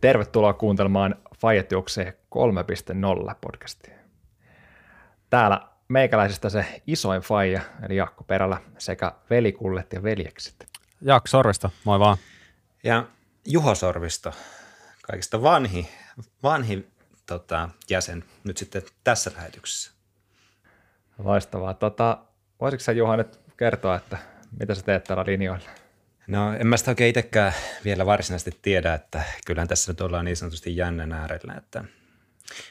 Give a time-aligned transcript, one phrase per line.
[0.00, 2.18] Tervetuloa kuuntelemaan Fajet juoksee
[3.30, 3.94] 3.0 podcastia.
[5.30, 10.68] Täällä meikäläisestä se isoin faija, eli Jaakko Perälä, sekä velikullet ja veljekset.
[11.00, 12.16] Jaakko Sorvista, moi vaan.
[12.84, 13.06] Ja
[13.46, 14.32] Juho Sorvisto,
[15.02, 15.88] kaikista vanhi,
[16.42, 16.88] vanhi
[17.26, 19.97] tota, jäsen nyt sitten tässä lähetyksessä.
[21.18, 21.74] Loistavaa.
[21.74, 22.18] Tota,
[22.60, 24.18] voisitko sä Juha nyt kertoa, että
[24.60, 25.68] mitä sä teet täällä linjoilla?
[26.26, 27.52] No en mä sitä oikein itsekään
[27.84, 31.54] vielä varsinaisesti tiedä, että kyllähän tässä nyt ollaan niin sanotusti jännän äärellä.
[31.54, 31.84] Että.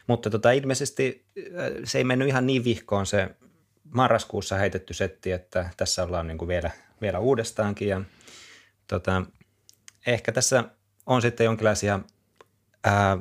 [0.07, 1.43] Mutta tota, ilmeisesti äh,
[1.83, 3.29] se ei mennyt ihan niin vihkoon se
[3.83, 6.71] marraskuussa heitetty setti, että tässä ollaan niin kuin vielä,
[7.01, 7.87] vielä uudestaankin.
[7.87, 8.01] Ja,
[8.87, 9.25] tota,
[10.07, 10.63] ehkä tässä
[11.05, 11.99] on sitten jonkinlaisia
[12.83, 13.17] ää,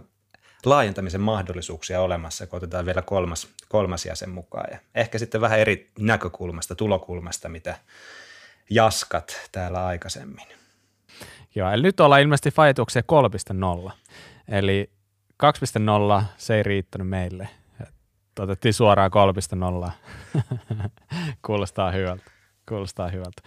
[0.67, 4.67] laajentamisen mahdollisuuksia olemassa, kun otetaan vielä kolmas, kolmas jäsen mukaan.
[4.73, 7.77] Ja ehkä sitten vähän eri näkökulmasta, tulokulmasta, mitä
[8.71, 10.47] jaskat täällä aikaisemmin.
[11.55, 13.03] Joo, eli nyt ollaan ilmeisesti Fajetuksia
[13.87, 13.93] 3.0.
[14.49, 14.91] Eli
[16.21, 17.49] 2.0 se ei riittänyt meille.
[18.41, 19.11] Otettiin suoraan
[19.87, 19.91] 3.0.
[21.47, 22.31] Kuulostaa hyvältä.
[22.69, 23.43] Kuulostaa hyvältä.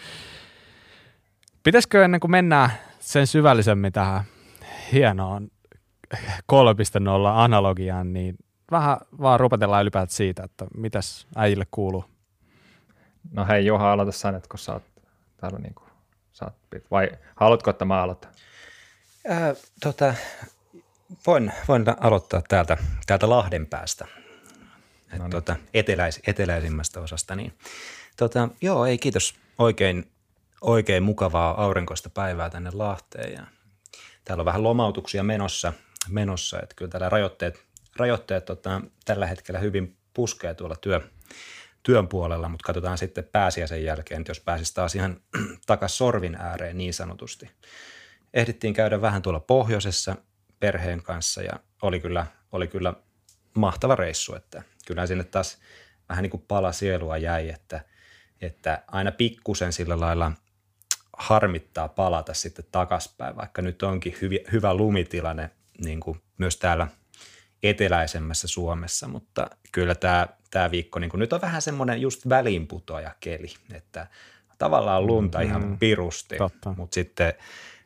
[1.63, 4.23] Pitäisikö ennen kuin mennään sen syvällisemmin tähän
[4.91, 5.58] hienoon 3.0
[7.43, 8.35] analogiaan, niin
[8.71, 12.05] vähän vaan rupatellaan ylipäätään siitä, että mitäs äijille kuuluu.
[13.31, 14.83] No hei Juha, aloita sä nyt, kun sä oot
[15.37, 15.89] täällä niin kuin,
[16.31, 18.31] sä oot, vai haluatko, että mä aloitan?
[19.27, 20.13] Ää, tota,
[21.27, 24.07] voin, voin aloittaa täältä, täältä Lahden päästä,
[25.13, 25.31] Et, no niin.
[25.31, 27.35] tota, eteläis, eteläisimmästä osasta.
[27.35, 27.53] Niin,
[28.17, 29.35] tota, joo, ei kiitos.
[29.57, 30.11] Oikein,
[30.61, 33.43] oikein mukavaa aurinkoista päivää tänne Lahteen ja
[34.25, 35.73] täällä on vähän lomautuksia menossa,
[36.09, 37.63] menossa että kyllä täällä rajoitteet,
[37.95, 41.01] rajoitteet tota, tällä hetkellä hyvin puskee tuolla työ,
[41.83, 45.21] työn puolella, mutta katsotaan sitten pääsiäisen jälkeen, jos pääsisi taas ihan
[45.65, 47.49] takas sorvin ääreen niin sanotusti.
[48.33, 50.15] Ehdittiin käydä vähän tuolla pohjoisessa
[50.59, 52.93] perheen kanssa ja oli kyllä, oli kyllä
[53.53, 55.57] mahtava reissu, että kyllä sinne taas
[56.09, 57.81] vähän niin kuin pala sielua jäi, että,
[58.41, 60.31] että aina pikkusen sillä lailla
[61.17, 65.49] harmittaa palata sitten takaspäin, vaikka nyt onkin hyvi, hyvä lumitilanne
[65.83, 66.87] niin kuin myös täällä
[67.63, 73.15] eteläisemmässä Suomessa, mutta kyllä tämä, tämä viikko niin kuin nyt on vähän semmoinen just väliinputoaja
[73.19, 74.07] keli, että
[74.57, 76.73] tavallaan lunta mm, ihan pirusti, totta.
[76.77, 77.33] mutta sitten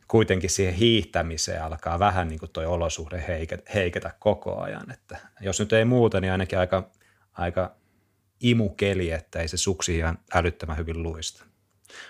[0.08, 5.60] kuitenkin siihen hiihtämiseen alkaa vähän niin kuin toi olosuhde heiketä, heiketä koko ajan, että jos
[5.60, 6.90] nyt ei muuta, niin ainakin aika,
[7.32, 7.74] aika
[8.40, 11.44] imukeli, että ei se suksi ihan älyttömän hyvin luista.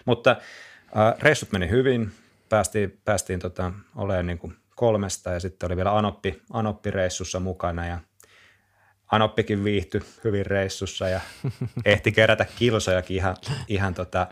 [0.05, 2.13] Mutta äh, reissut meni hyvin,
[2.49, 7.99] päästiin, päästiin tota, olemaan niin kuin kolmesta ja sitten oli vielä Anoppi, Anoppi-reissussa mukana ja
[9.11, 11.21] Anoppikin viihtyi hyvin reissussa ja
[11.85, 13.37] ehti kerätä kilsojakin ihan,
[13.69, 14.27] ihan tota,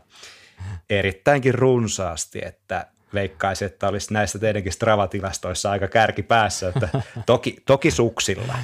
[0.91, 6.89] erittäinkin runsaasti, että veikkaisi, että olisi näissä teidänkin Strava-tilastoissa aika kärki päässä, että
[7.27, 8.55] toki, toki suksilla.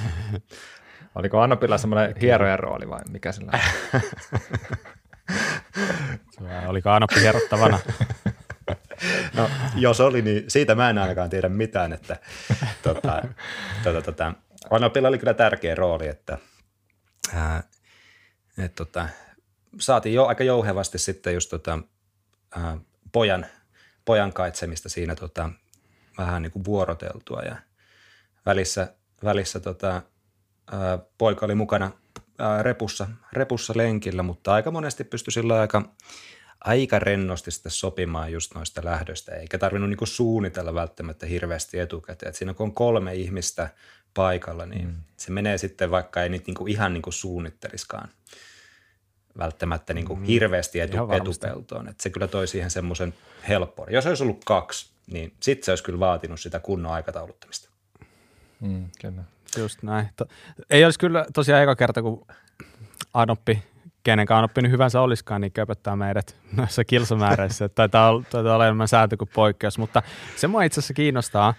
[1.15, 3.51] Oliko Anopilla semmoinen hierojen rooli vai mikä sillä
[6.67, 7.79] Oliko Anoppi hierottavana?
[9.37, 12.17] No, jos oli, niin siitä mä en ainakaan tiedä mitään, että
[12.83, 13.21] tota,
[13.83, 14.33] tota, tota,
[14.69, 16.37] Anopilla oli kyllä tärkeä rooli, että
[17.33, 17.63] ää,
[18.57, 19.09] et, tota,
[19.79, 21.79] saatiin jo aika jouhevasti sitten just tota,
[22.55, 22.77] ää,
[23.11, 23.45] pojan,
[24.05, 25.49] pojan kaitsemista siinä tota,
[26.17, 27.41] vähän niin kuin vuoroteltua.
[27.41, 27.55] Ja
[28.45, 28.93] välissä,
[29.23, 30.01] välissä tota,
[30.71, 31.91] ää, poika oli mukana
[32.39, 35.81] ää, repussa, repussa lenkillä, mutta aika monesti pystyi sillä aika–
[36.61, 42.29] aika rennosti sitten sopimaan just noista lähdöistä, eikä tarvinnut niinku suunnitella välttämättä hirveästi etukäteen.
[42.29, 43.69] Et siinä kun on kolme ihmistä
[44.13, 44.95] paikalla, niin mm.
[45.17, 48.09] se menee sitten, vaikka ei niitä niinku ihan niinku suunnitteliskaan
[49.37, 50.23] välttämättä niinku mm.
[50.23, 51.87] hirveästi etu, etupeltoon.
[51.87, 53.13] Et se kyllä toi siihen semmoisen
[53.47, 53.87] helppoa.
[53.89, 57.69] Jos olisi ollut kaksi, niin sitten se olisi kyllä vaatinut sitä kunnon aikatauluttamista.
[58.59, 59.23] Mm, kyllä.
[59.57, 60.09] Just näin.
[60.15, 60.25] To-
[60.69, 62.27] ei olisi kyllä tosiaan eka kerta, kun
[63.13, 63.63] Adoppi
[64.03, 67.69] kenenkaan oppinut hyvänsä olisikaan, niin köpöttää meidät noissa kilsamääräissä.
[67.69, 70.01] Taitaa taitaa olla enemmän sääntö kuin poikkeus, mutta
[70.35, 71.53] se mua itse asiassa kiinnostaa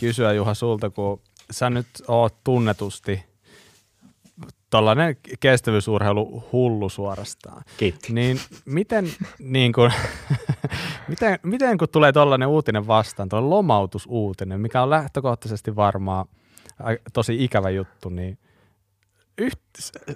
[0.00, 1.20] kysyä Juha sulta, kun
[1.50, 3.24] sä nyt oot tunnetusti
[4.70, 7.62] tuollainen kestävyysurheilu hullu suorastaan.
[7.76, 8.12] Kiitti.
[8.12, 9.06] Niin miten,
[9.38, 9.92] niin kun,
[11.08, 16.26] miten, miten kun tulee tuollainen uutinen vastaan, tuollainen lomautusuutinen, mikä on lähtökohtaisesti varmaan
[17.12, 18.38] tosi ikävä juttu, niin,
[19.38, 19.60] yht,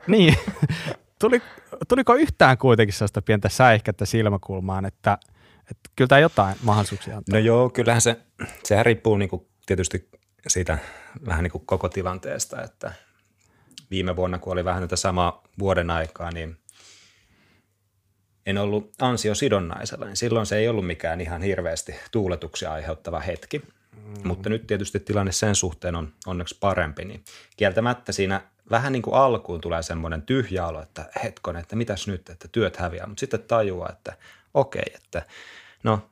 [0.06, 0.36] niin
[1.20, 1.42] tuli,
[1.88, 5.18] tuliko yhtään kuitenkin sellaista pientä säihkättä silmäkulmaan, että,
[5.60, 7.38] että kyllä tämä jotain mahdollisuuksia antaa?
[7.38, 8.20] No joo, kyllähän se,
[8.64, 10.08] sehän riippuu niin kuin tietysti
[10.48, 10.78] siitä
[11.26, 12.92] vähän niin kuin koko tilanteesta, että
[13.90, 16.56] viime vuonna, kun oli vähän tätä samaa vuoden aikaa, niin
[18.46, 23.58] en ollut ansiosidonnaisella, niin silloin se ei ollut mikään ihan hirveästi tuuletuksia aiheuttava hetki.
[23.58, 24.28] Mm.
[24.28, 27.24] Mutta nyt tietysti tilanne sen suhteen on onneksi parempi, niin
[27.56, 28.40] kieltämättä siinä
[28.70, 32.76] vähän niin kuin alkuun tulee semmoinen tyhjä olo, että hetkon, että mitäs nyt, että työt
[32.76, 34.12] häviää, mutta sitten tajuaa, että
[34.54, 35.22] okei, että
[35.82, 36.10] no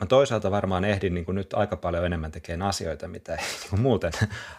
[0.00, 3.70] mä toisaalta varmaan ehdin niin kuin nyt aika paljon enemmän tekemään asioita, mitä ei niin
[3.70, 4.12] kuin muuten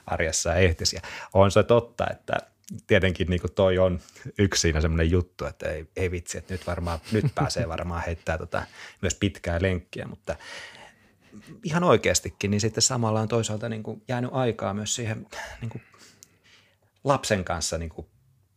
[0.06, 0.96] arjessa ehtisi.
[0.96, 1.02] Ja
[1.34, 2.34] on se totta, että
[2.88, 4.00] tietenkin niin kuin toi on
[4.38, 8.38] yksi siinä semmoinen juttu, että ei, ei vitsi, että nyt, varmaan, nyt pääsee varmaan heittää
[8.38, 8.64] tota,
[9.02, 10.36] myös pitkää lenkkiä, mutta
[11.64, 15.28] ihan oikeastikin, niin sitten samalla on toisaalta niin kuin jäänyt aikaa myös siihen
[15.62, 15.82] niin kuin
[17.04, 18.08] lapsen kanssa niin kuin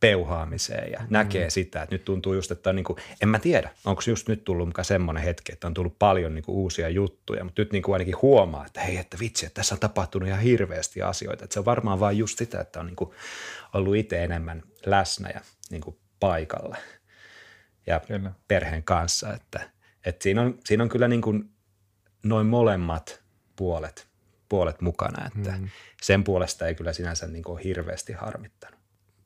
[0.02, 1.06] peuhaamiseen ja mm.
[1.10, 4.28] näkee sitä, että nyt tuntuu just, että on niin kuin, en mä tiedä, onko just
[4.28, 7.72] nyt tullut mukaan semmoinen hetki, että on tullut paljon niin kuin uusia juttuja, mutta nyt
[7.72, 11.44] niin kuin ainakin huomaa, että hei, että vitsi, että tässä on tapahtunut ihan hirveästi asioita,
[11.44, 13.10] että se on varmaan vain just sitä, että on niin kuin
[13.74, 15.40] ollut itse enemmän läsnä ja
[15.70, 16.76] niin kuin paikalla
[17.86, 18.32] ja kyllä.
[18.48, 19.70] perheen kanssa, että,
[20.06, 21.50] että siinä, on, siinä on kyllä niin kuin
[22.22, 23.22] noin molemmat
[23.56, 24.08] puolet,
[24.52, 25.68] puolet mukana, että mm.
[26.02, 28.80] sen puolesta ei kyllä sinänsä niin kuin hirveästi harmittanut.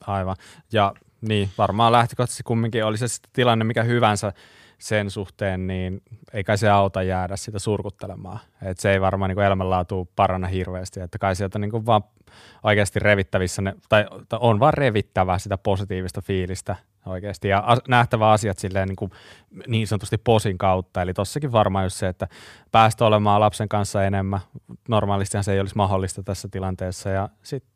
[0.07, 0.37] Aivan.
[0.73, 4.33] Ja niin, varmaan lähtökohtaisesti kumminkin oli se tilanne mikä hyvänsä
[5.09, 6.03] suhteen, niin
[6.33, 8.39] ei kai se auta jäädä sitä surkuttelemaan.
[8.63, 12.03] Et se ei varmaan niin elämänlaatu paranna hirveästi, että kai sieltä niin vaan
[12.63, 16.77] oikeasti revittävissä, ne, tai, tai on vaan revittävä sitä positiivista fiilistä
[17.07, 19.11] oikeasti ja as, nähtävä asiat silleen niin, kuin
[19.67, 21.03] niin sanotusti posin kautta.
[21.03, 22.29] Eli tossakin varmaan just se, että
[22.73, 24.41] päästä olemaan lapsen kanssa enemmän.
[24.89, 27.73] Normaalistihan se ei olisi mahdollista tässä tilanteessa ja sitten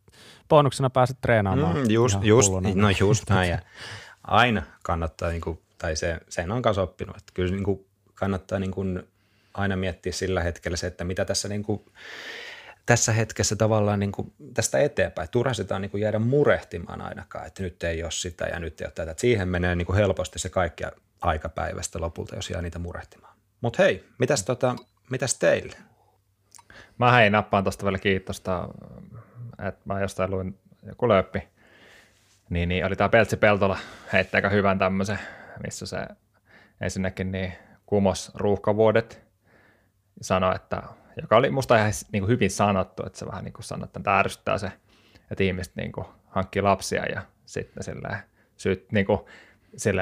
[0.49, 1.77] bonuksena pääset treenaamaan.
[1.77, 3.51] Mm, just, just, no just näin.
[3.51, 3.59] Ja
[4.25, 8.59] aina kannattaa, niin kuin, tai se, sen on kanssa oppinut, että kyllä niin kuin, kannattaa
[8.59, 9.09] niin kuin,
[9.55, 11.85] aina miettiä sillä hetkellä se, että mitä tässä niin kuin,
[12.87, 15.29] tässä hetkessä tavallaan niin kuin tästä eteenpäin.
[15.31, 18.81] Turha sitä on niin kuin jäädä murehtimaan ainakaan, että nyt ei ole sitä ja nyt
[18.81, 19.11] ei ole tätä.
[19.11, 20.85] Että siihen menee niin kuin helposti se kaikki
[21.21, 23.37] aikapäivästä lopulta, jos jää niitä murehtimaan.
[23.61, 24.77] Mutta hei, mitäs, tota,
[25.11, 25.77] mitäs teille?
[26.99, 28.69] Mä hei nappaan tuosta vielä kiitosta
[29.69, 31.49] että mä jostain luin joku löppi,
[32.51, 33.79] niin, niin oli tämä Peltsi Peltola
[34.13, 35.19] heittää aika hyvän tämmöisen,
[35.67, 36.07] missä se
[36.81, 37.53] ensinnäkin niin
[37.87, 39.23] kumos ruuhkavuodet,
[40.21, 40.83] sanoi, että,
[41.21, 44.01] joka oli musta ihan niin kuin hyvin sanottu, että se vähän niin kuin sanoi, että
[44.01, 44.73] tämä ärsyttää se,
[45.31, 48.19] että ihmiset niin kuin hankkii lapsia ja sitten silleen,
[48.57, 49.21] syyt, niin kuin,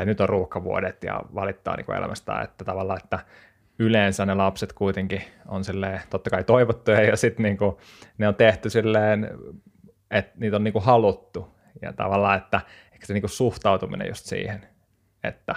[0.04, 1.98] nyt on ruuhkavuodet ja valittaa niin kuin
[2.44, 3.18] että tavallaan, että
[3.78, 7.80] yleensä ne lapset kuitenkin on silleen, totta kai toivottuja ja sitten niinku,
[8.18, 9.30] ne on tehty silleen,
[10.10, 12.60] että niitä on niinku haluttu ja tavallaan, että
[12.92, 14.68] ehkä se niinku suhtautuminen just siihen,
[15.24, 15.54] että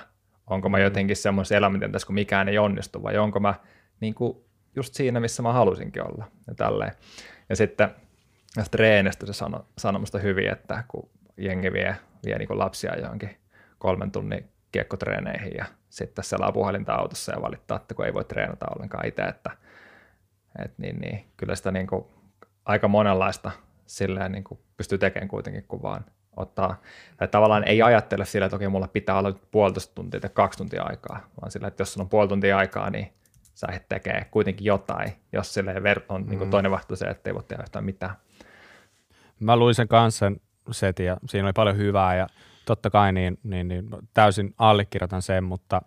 [0.47, 0.83] onko mä mm.
[0.83, 3.53] jotenkin semmoisessa elämäntilanteessa, kun mikään ei onnistu vai onko mä
[3.99, 6.91] niinku just siinä, missä mä halusinkin olla ja tälleen.
[7.49, 7.89] Ja sitten
[8.55, 13.37] näistä treenistä se sano, sanoi musta hyvin, että kun jengi vie, vie niinku lapsia johonkin
[13.79, 18.65] kolmen tunnin kiekkotreeneihin ja sitten selaa puhelinta autossa ja valittaa, että kun ei voi treenata
[18.75, 19.51] ollenkaan itse, että,
[20.63, 22.05] että niin, niin, kyllä sitä niin kuin
[22.65, 23.51] aika monenlaista
[23.85, 26.05] silleen niin kuin pystyy tekemään kuitenkin, kun vaan
[26.37, 26.81] ottaa,
[27.17, 30.83] tai tavallaan ei ajattele sillä, että okei, mulla pitää olla puolitoista tuntia tai kaksi tuntia
[30.83, 33.13] aikaa, vaan sillä, että jos on puoli tuntia aikaa, niin
[33.53, 35.73] sä et tekee kuitenkin jotain, jos sille
[36.09, 36.51] on niin kuin mm.
[36.51, 38.15] toinen vahto se, että ei voi tehdä yhtään mitään.
[39.39, 40.31] Mä luin sen kanssa
[40.71, 42.27] setin ja siinä oli paljon hyvää ja
[42.65, 45.81] totta kai niin, niin, niin täysin allekirjoitan sen, mutta,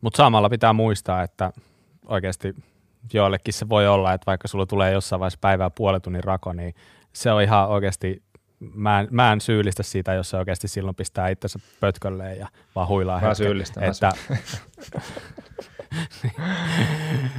[0.00, 1.52] mutta samalla pitää muistaa, että
[2.06, 2.54] oikeasti
[3.12, 6.74] joillekin se voi olla, että vaikka sulla tulee jossain vaiheessa päivää puolen tunnin rako, niin
[7.12, 8.22] se on ihan oikeasti,
[8.60, 12.88] mä en, mä en syyllistä siitä, jos se oikeasti silloin pistää itsensä pötkölleen ja vaan
[12.88, 13.20] huilaa.
[13.20, 13.84] Mä syyllistän.
[13.84, 14.12] Että,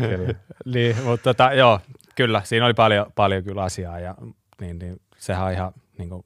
[0.74, 1.80] niin, mutta tota, joo,
[2.16, 4.16] kyllä, siinä oli paljon, paljon kyllä asiaa ja
[4.62, 6.26] niin, niin, sehän on ihan niin kuin,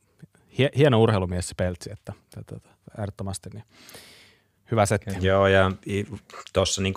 [0.78, 3.64] hieno urheilumies se Peltsi, että, että, että ehdottomasti niin
[4.72, 5.16] hyvä setti.
[5.22, 5.72] Joo, ja
[6.54, 6.94] tuossa niin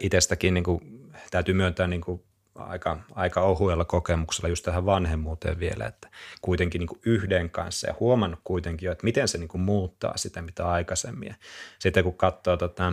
[0.00, 2.22] itsestäkin niin kuin, täytyy myöntää niin kuin
[2.58, 6.08] aika, aika ohuella kokemuksella just tähän vanhemmuuteen vielä, että
[6.40, 10.68] kuitenkin niin yhden kanssa ja huomannut kuitenkin jo, että miten se niin muuttaa sitä, mitä
[10.68, 11.34] aikaisemmin.
[11.78, 12.92] Sitten kun katsoo tota,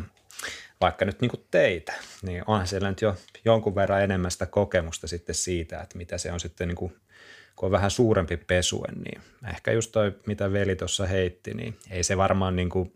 [0.82, 3.16] vaikka nyt niin teitä, niin onhan siellä nyt jo
[3.46, 6.96] jonkun verran enemmän sitä kokemusta sitten siitä, että mitä se on sitten niin kuin
[7.56, 12.04] kun on vähän suurempi pesue, niin ehkä just toi, mitä veli tuossa heitti, niin ei
[12.04, 12.92] se varmaan niin kuin,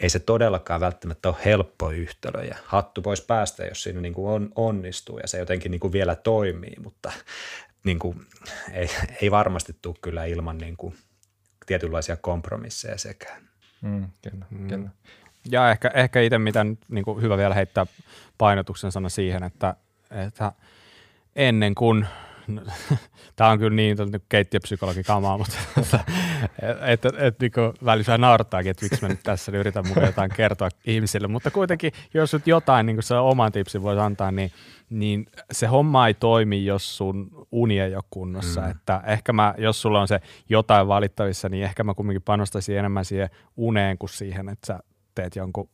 [0.00, 4.28] ei se todellakaan välttämättä ole helppo yhtälö ja hattu pois päästä, jos siinä niin kuin
[4.28, 7.12] on, onnistuu ja se jotenkin niin kuin vielä toimii, mutta
[7.84, 8.26] niin kuin,
[8.72, 8.90] ei,
[9.22, 10.94] ei varmasti tule kyllä ilman niin kuin
[11.66, 13.42] tietynlaisia kompromisseja sekään.
[13.82, 14.68] Mm, kyllä, mm.
[14.68, 14.88] kyllä.
[15.50, 17.86] Ja ehkä, ehkä itse mitä nyt niin kuin hyvä vielä heittää
[18.38, 19.74] painotuksen sana siihen, että,
[20.10, 20.52] että
[21.36, 22.06] ennen kuin
[22.54, 22.62] no,
[23.36, 23.96] tämä on kyllä niin
[24.28, 26.00] keittiöpsykologi kamaa, mutta että
[26.82, 27.52] et, et, et, niin
[27.84, 32.32] välissä naurattaakin, että miksi mä nyt tässä yritän mukaan jotain kertoa ihmisille, mutta kuitenkin jos
[32.32, 34.50] nyt jotain niin se oman tipsin voisi antaa, niin,
[34.90, 38.70] niin se homma ei toimi, jos sun uni ei ole kunnossa, mm.
[38.70, 43.04] että ehkä mä, jos sulla on se jotain valittavissa, niin ehkä mä kumminkin panostaisin enemmän
[43.04, 44.78] siihen uneen kuin siihen, että sä
[45.14, 45.68] teet jonkun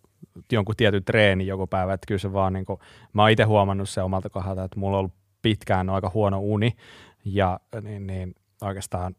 [0.52, 2.80] jonkun tietyn treeni joku päivä, että kyllä se vaan niin kuin,
[3.12, 6.76] mä oon itse huomannut se omalta kohdalta, että mulla on ollut pitkään aika huono uni
[7.24, 9.16] ja niin, niin oikeastaan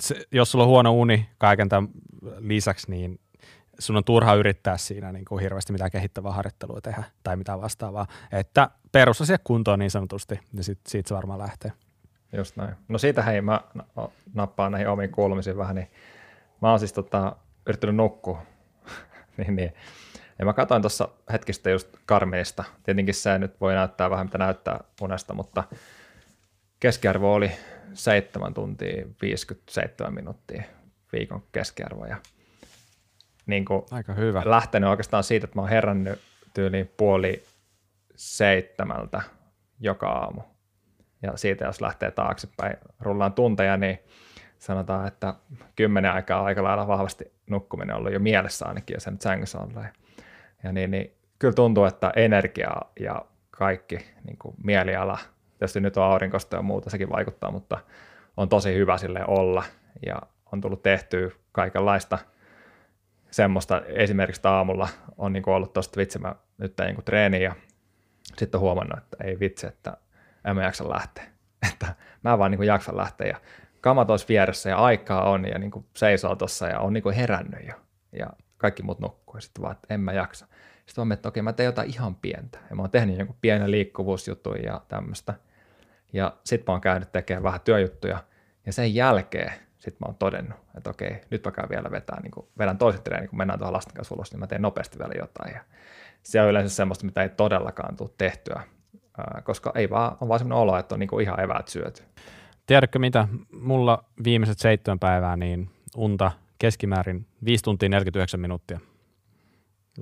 [0.00, 1.88] se, jos sulla on huono uni kaiken tämän
[2.38, 3.20] lisäksi, niin
[3.78, 8.06] sun on turha yrittää siinä niin kuin hirveästi mitään kehittävää harjoittelua tehdä tai mitään vastaavaa.
[8.32, 11.72] Että perusasia kuntoon niin sanotusti, ja sit, siitä se varmaan lähtee.
[12.36, 12.74] Just näin.
[12.88, 13.60] No siitä hei, mä
[14.34, 15.90] nappaan näihin omiin kuulumisiin vähän, niin
[16.62, 18.42] mä oon siis tota, yrittänyt nukkua.
[19.36, 19.72] niin, niin.
[20.38, 22.64] Ja mä katsoin tuossa hetkistä just Karmeista.
[22.82, 25.64] Tietenkin se nyt voi näyttää vähän mitä näyttää unesta, mutta
[26.80, 27.50] keskiarvo oli
[27.92, 30.62] 7 tuntia 57 minuuttia
[31.12, 32.06] viikon keskiarvo.
[32.06, 32.16] Ja
[33.46, 34.42] niin kuin Aika hyvä.
[34.44, 36.20] lähtenyt oikeastaan siitä, että mä oon herännyt
[36.54, 37.44] tyyliin puoli
[38.14, 39.22] seitsemältä
[39.80, 40.40] joka aamu.
[41.22, 43.98] Ja siitä jos lähtee taaksepäin, rullaan tunteja, niin
[44.58, 45.34] sanotaan, että
[45.76, 49.72] kymmenen aikaa aika lailla vahvasti nukkuminen on ollut jo mielessä ainakin, ja sen sängyssä on
[50.64, 55.18] ja niin, niin kyllä tuntuu, että energia ja kaikki niin kuin mieliala,
[55.58, 57.78] tietysti nyt on aurinkosta ja muuta, sekin vaikuttaa, mutta
[58.36, 59.64] on tosi hyvä sille olla.
[60.06, 60.16] Ja
[60.52, 62.18] on tullut tehtyä kaikenlaista
[63.30, 67.54] semmoista, esimerkiksi aamulla on niin kuin ollut tuosta vitsi, mä nyt tein niin treeni ja
[68.36, 69.96] sitten on huomannut, että ei vitsi, että
[70.44, 71.24] en mä jaksa lähteä,
[71.72, 73.26] että mä vaan niin kuin jaksan lähteä.
[73.26, 73.40] Ja
[73.80, 77.14] kamat olisi vieressä ja aikaa on ja niin kuin seisoo tuossa ja on niin kuin
[77.14, 77.74] herännyt jo.
[78.12, 78.26] Ja
[78.58, 80.46] kaikki muut nukkuu ja sitten vaan, että en mä jaksa.
[80.86, 82.58] Sitten mä että okei, mä teen jotain ihan pientä.
[82.70, 85.34] Ja mä oon tehnyt jonkun pienen liikkuvuusjutun ja tämmöistä.
[86.12, 88.24] Ja sitten mä oon käynyt tekemään vähän työjuttuja.
[88.66, 92.30] Ja sen jälkeen sitten mä oon todennut, että okei, nyt mä käyn vielä vetää, niin
[92.30, 95.12] kun vedän toisen treenin, kun mennään tuohon lasten kanssa ulos, niin mä teen nopeasti vielä
[95.18, 95.54] jotain.
[95.54, 95.60] Ja
[96.22, 98.62] se on yleensä semmoista, mitä ei todellakaan tule tehtyä,
[99.44, 102.02] koska ei vaan, on vaan semmoinen olo, että on niin ihan eväät syöty.
[102.66, 103.28] Tiedätkö mitä?
[103.52, 108.80] Mulla viimeiset seitsemän päivää niin unta keskimäärin 5 tuntia 49 minuuttia.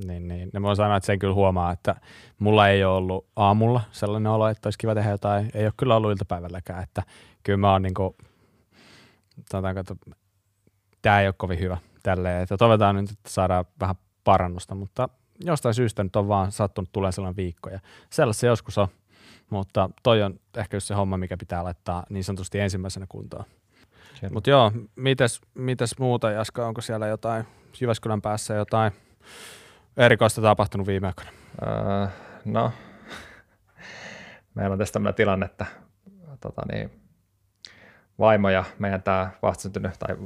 [0.05, 0.51] Niin, niin.
[0.53, 1.97] Ne voi sanoa, että sen kyllä huomaa, että
[2.39, 5.51] mulla ei ole ollut aamulla sellainen olo, että olisi kiva tehdä jotain.
[5.55, 7.03] Ei ole kyllä ollut iltapäivälläkään, että
[7.43, 8.15] kyllä mä oon niin kuin,
[9.51, 9.95] sanotaanko, että
[11.03, 12.43] tämä ei ole kovin hyvä tälleen.
[12.43, 15.09] Että toivotaan nyt, että saadaan vähän parannusta, mutta
[15.45, 17.81] jostain syystä nyt on vaan sattunut tulee sellainen viikko ja
[18.11, 18.89] sellaista joskus on,
[19.51, 23.45] mutta toi on ehkä just se homma, mikä pitää laittaa niin sanotusti ensimmäisenä kuntoon.
[24.31, 27.45] Mutta joo, mites, mites muuta Jaska, onko siellä jotain
[27.81, 28.93] Jyväskylän päässä jotain
[29.97, 31.31] erikoista tapahtunut viime aikoina?
[31.63, 32.07] Öö,
[32.45, 32.73] no,
[34.55, 35.67] meillä on tässä tämmöinen tilanne, että
[36.41, 36.91] tota niin,
[38.19, 40.17] vaimo ja meidän tämä vastasyntynyt tai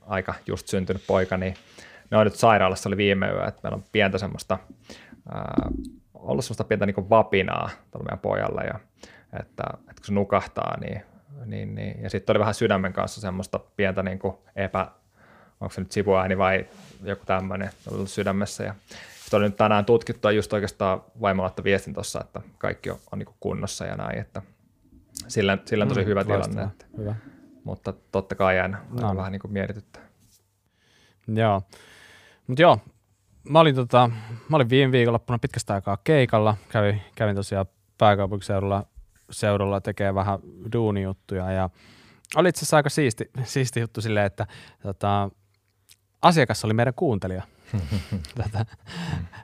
[0.00, 1.54] aika just syntynyt poika, niin
[2.10, 4.58] ne on nyt sairaalassa oli viime yö, että meillä on pientä semmoista,
[5.32, 5.68] ää,
[6.14, 8.80] ollut semmoista pientä niin vapinaa tuolla meidän pojalla ja
[9.32, 11.02] että, että kun se nukahtaa, niin
[11.44, 12.02] niin, niin.
[12.02, 14.18] Ja sitten oli vähän sydämen kanssa semmoista pientä niin
[14.56, 14.86] epä,
[15.60, 16.66] onko se nyt sivuääni vai
[17.02, 18.64] joku tämmöinen ollut sydämessä.
[18.64, 18.74] Ja
[19.20, 23.18] sitten oli nyt tänään tutkittu ja just oikeastaan vaimolla viestin tuossa, että kaikki on, on
[23.18, 24.42] niin kunnossa ja näin, että
[25.28, 26.62] sillä, sillä on tosi mm, hyvä tilanne.
[26.62, 27.14] Että, hyvä.
[27.64, 29.16] Mutta totta kai aina no.
[29.16, 30.02] vähän niin kuin mietityttää.
[31.34, 31.62] Joo,
[32.46, 32.78] mutta joo,
[33.48, 34.10] mä olin, tota,
[34.48, 37.66] mä olin viime viikonloppuna pitkästä aikaa keikalla, kävin, kävin tosiaan
[37.98, 38.86] pääkaupunkiseudulla
[39.30, 40.38] seudulla tekee vähän
[40.72, 41.70] duunijuttuja ja
[42.36, 44.46] oli itse asiassa aika siisti, siisti juttu silleen, että
[44.82, 45.30] tota,
[46.22, 47.42] asiakas oli meidän kuuntelija.
[48.42, 48.66] tota,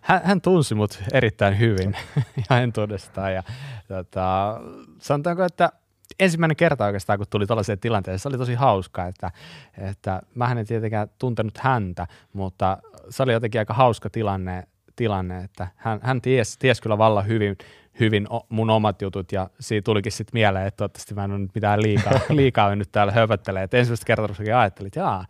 [0.02, 1.97] hän, hän tunsi mut erittäin hyvin
[2.50, 3.30] ja en todesta.
[3.30, 3.42] Ja,
[3.88, 4.61] tota,
[4.99, 5.73] sanotaanko, että
[6.21, 9.30] ensimmäinen kerta oikeastaan, kun tuli tällaiseen tilanteeseen, se oli tosi hauskaa, että,
[9.78, 12.78] että mä en tietenkään tuntenut häntä, mutta
[13.11, 14.64] se oli jotenkin aika hauska tilanne,
[14.97, 17.56] tilanne että hän, hän ties, ties kyllä vallan hyvin,
[18.00, 21.54] hyvin mun omat jutut ja siitä tulikin sitten mieleen, että toivottavasti mä en ole nyt
[21.54, 23.62] mitään liikaa, liikaa nyt täällä höpöttelee.
[23.62, 25.25] Että ensimmäistä kertaa ajattelin, että jaa,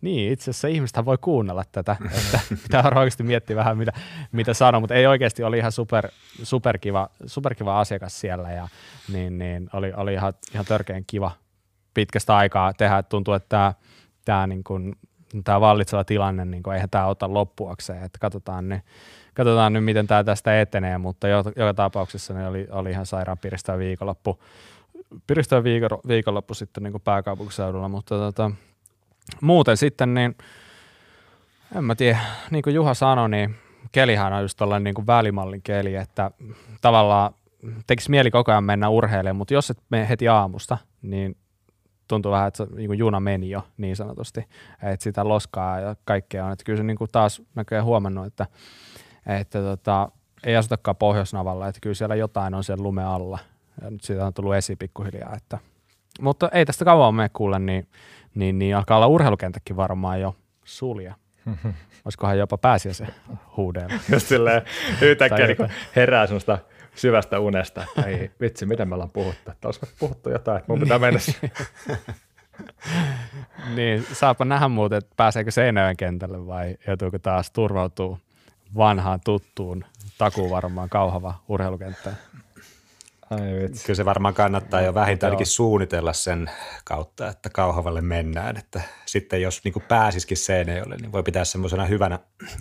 [0.00, 3.92] niin, itse asiassa ihmistähän voi kuunnella tätä, että pitää oikeasti miettiä vähän, mitä,
[4.32, 6.08] mitä sanoo, mutta ei oikeasti, oli ihan super,
[6.42, 8.68] superkiva, superkiva asiakas siellä ja
[9.12, 11.30] niin, niin oli, oli ihan, ihan törkeän kiva
[11.94, 13.74] pitkästä aikaa tehdä, tuntuu, että tämä,
[14.24, 14.96] tämä, niin kuin,
[15.44, 18.82] tämä vallitseva tilanne, niin kuin, eihän tämä ota loppuakseen, että katsotaan ne,
[19.34, 23.38] katsotaan nyt, miten tämä tästä etenee, mutta joka, joka tapauksessa ne oli, oli ihan sairaan
[23.38, 24.42] piristävä viikonloppu,
[25.26, 28.50] piristävä viikon, viikonloppu sitten niin kuin pääkaupunkiseudulla, mutta tota,
[29.40, 30.36] muuten sitten niin,
[31.76, 32.18] en mä tiedä,
[32.50, 33.54] niin kuin Juha sanoi, niin
[33.92, 36.30] kelihän on just tällainen niin välimallin keli, että
[36.80, 37.34] tavallaan
[37.86, 41.36] tekisi mieli koko ajan mennä urheilemaan, mutta jos et mene heti aamusta, niin
[42.08, 44.40] tuntuu vähän, että niin juna meni jo niin sanotusti,
[44.82, 46.52] että sitä loskaa ja kaikkea on.
[46.52, 48.46] Että kyllä se niin kuin taas näköjään huomannut, että,
[49.26, 50.10] että tota,
[50.44, 53.38] ei asutakaan Pohjoisnavalla, että kyllä siellä jotain on siellä lume alla.
[53.82, 55.36] Ja nyt siitä on tullut esiin pikkuhiljaa.
[55.36, 55.58] Että.
[56.20, 57.88] Mutta ei tästä kauan mene kuule, niin,
[58.34, 61.14] niin, niin alkaa olla urheilukentäkin varmaan jo sulja.
[62.04, 63.08] Olisikohan jopa pääsiäisen
[63.56, 63.94] huudeella.
[64.12, 64.62] Just silleen
[65.02, 65.56] yhtäkkiä niin
[65.96, 66.58] herää semmoista
[66.94, 70.98] syvästä unesta, ei vitsi, miten me ollaan puhuttu, että olisiko puhuttu jotain, että mun pitää
[70.98, 71.20] mennä
[73.76, 78.18] niin, saapa nähdä muuten, että pääseekö Seinäjoen kentälle vai joutuuko taas turvautuu
[78.76, 79.84] vanhaan tuttuun
[80.18, 82.12] takuun varmaan kauhava urheilukenttä.
[83.30, 83.86] Ai vitsi.
[83.86, 86.50] Kyllä se varmaan kannattaa jo vähintäänkin suunnitella sen
[86.84, 88.56] kautta, että Kauhavalle mennään.
[88.56, 92.18] Että sitten jos niin pääsisikin Seinäjoelle, niin voi pitää semmoisena hyvänä,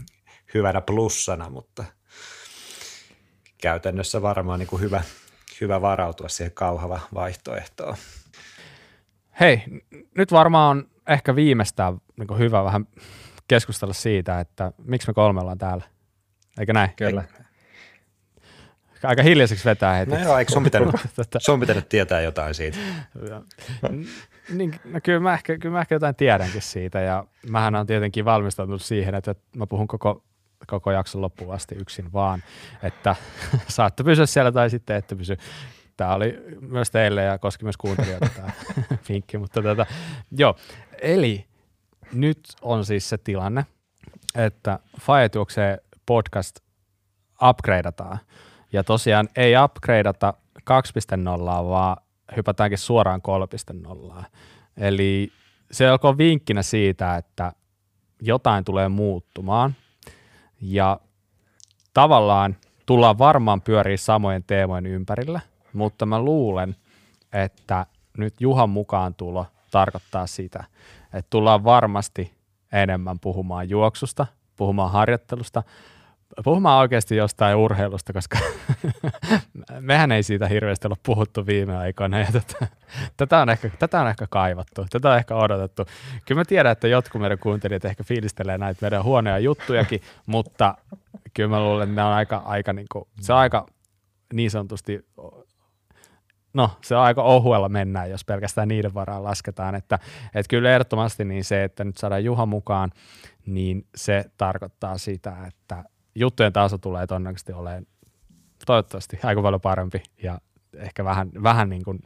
[0.53, 1.83] hyvänä plussana, mutta
[3.61, 5.03] käytännössä varmaan niin kuin hyvä,
[5.61, 7.95] hyvä varautua siihen Kauhava vaihtoehtoon.
[9.39, 9.63] Hei,
[10.17, 12.87] nyt varmaan on ehkä viimeistään niin hyvä vähän
[13.47, 15.83] keskustella siitä, että miksi me kolme ollaan täällä.
[16.59, 16.89] Eikö näin?
[16.95, 17.23] Kyllä.
[19.07, 20.11] Aika hiljaiseksi vetää heti.
[20.11, 20.89] No joo, eikö sun pitänyt,
[21.37, 22.77] sun pitänyt tietää jotain siitä?
[24.49, 28.25] niin, no kyllä, mä ehkä, kyllä mä ehkä jotain tiedänkin siitä ja mähän on tietenkin
[28.25, 30.23] valmistautunut siihen, että mä puhun koko,
[30.67, 32.43] koko jakson loppuun asti yksin vaan,
[32.83, 33.15] että
[33.67, 35.37] saatte pysyä siellä tai sitten ette pysy.
[35.97, 38.51] Tämä oli myös teille ja koski myös kuuntelijoita tämä
[39.09, 39.85] vinkki, mutta tota,
[40.31, 40.55] joo.
[41.01, 41.45] Eli
[42.13, 43.65] nyt on siis se tilanne,
[44.35, 46.59] että Faetuokseen podcast
[47.49, 48.19] upgradeataan.
[48.73, 51.97] Ja tosiaan ei upgradeata 2.0, vaan
[52.37, 53.21] hypätäänkin suoraan
[54.17, 54.23] 3.0.
[54.77, 55.31] Eli
[55.71, 57.51] se olkoon vinkkinä siitä, että
[58.21, 59.75] jotain tulee muuttumaan
[60.61, 60.99] ja
[61.93, 62.55] tavallaan
[62.85, 65.39] tullaan varmaan pyöriä samojen teemojen ympärillä,
[65.73, 66.75] mutta mä luulen,
[67.33, 67.85] että
[68.17, 70.63] nyt Juhan mukaan tulo tarkoittaa sitä,
[71.13, 72.33] että tullaan varmasti
[72.71, 75.63] enemmän puhumaan juoksusta, puhumaan harjoittelusta,
[76.43, 78.37] puhumaan oikeasti jostain urheilusta, koska
[79.79, 82.19] mehän ei siitä hirveästi ole puhuttu viime aikoina.
[82.19, 82.67] Ja tätä,
[83.17, 85.85] tätä, on ehkä, tätä on ehkä kaivattu, tätä on ehkä odotettu.
[86.25, 90.77] Kyllä mä tiedän, että jotkut meidän kuuntelijat ehkä fiilistelee näitä meidän huonoja juttujakin, mutta
[91.33, 93.65] kyllä mä luulen, että ne on aika, aika niin kuin, se on aika
[94.33, 95.05] niin sanotusti
[96.53, 101.25] no se on aika ohuella mennään, jos pelkästään niiden varaan lasketaan, että, että kyllä ehdottomasti
[101.25, 102.91] niin se, että nyt saadaan Juha mukaan,
[103.45, 105.83] niin se tarkoittaa sitä, että
[106.19, 107.85] juttujen taso tulee todennäköisesti olemaan
[108.65, 110.41] toivottavasti aika paljon parempi ja
[110.73, 111.99] ehkä vähän, vähän niin kuin,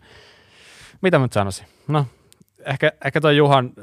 [1.02, 2.06] mitä mä nyt sanoisin, no
[2.66, 3.74] ehkä, ehkä tuo Juhan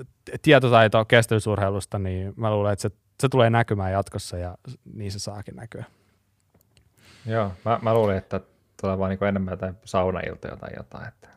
[0.43, 4.59] tietotaito kestävyysurheilusta, niin mä luulen, että se, se tulee näkymään jatkossa ja
[4.95, 5.85] niin se saakin näkyä.
[7.27, 8.41] Joo, mä, mä luulin, että
[8.81, 11.09] tulee vaan niin enemmän jotain saunailtoja tai jotain.
[11.09, 11.29] Että.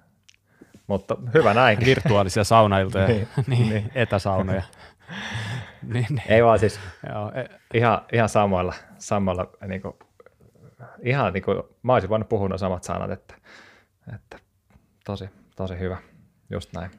[0.88, 1.80] Mutta hyvä näin.
[1.86, 3.92] Virtuaalisia saunailtoja, niin, niin, niin.
[3.96, 4.64] etäsaunoja.
[5.94, 6.24] niin, niin.
[6.28, 9.94] Ei vaan siis Joo, e- ihan, ihan samoilla, samoilla niin kuin,
[11.02, 13.36] ihan niin kuin, mä olisin voinut puhua samat sanat, että,
[14.16, 14.40] että
[15.06, 15.98] tosi, tosi hyvä,
[16.50, 16.92] just näin.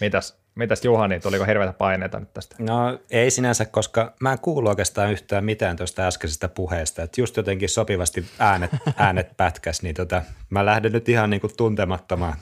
[0.00, 2.56] Mitäs, mitäs Juha, niin tuliko hirveitä paineita nyt tästä?
[2.58, 7.36] No ei sinänsä, koska mä en kuulu oikeastaan yhtään mitään tuosta äskeisestä puheesta, että just
[7.36, 12.34] jotenkin sopivasti äänet, äänet pätkäs, niin tota, mä lähden nyt ihan niin kuin tuntemattomaan,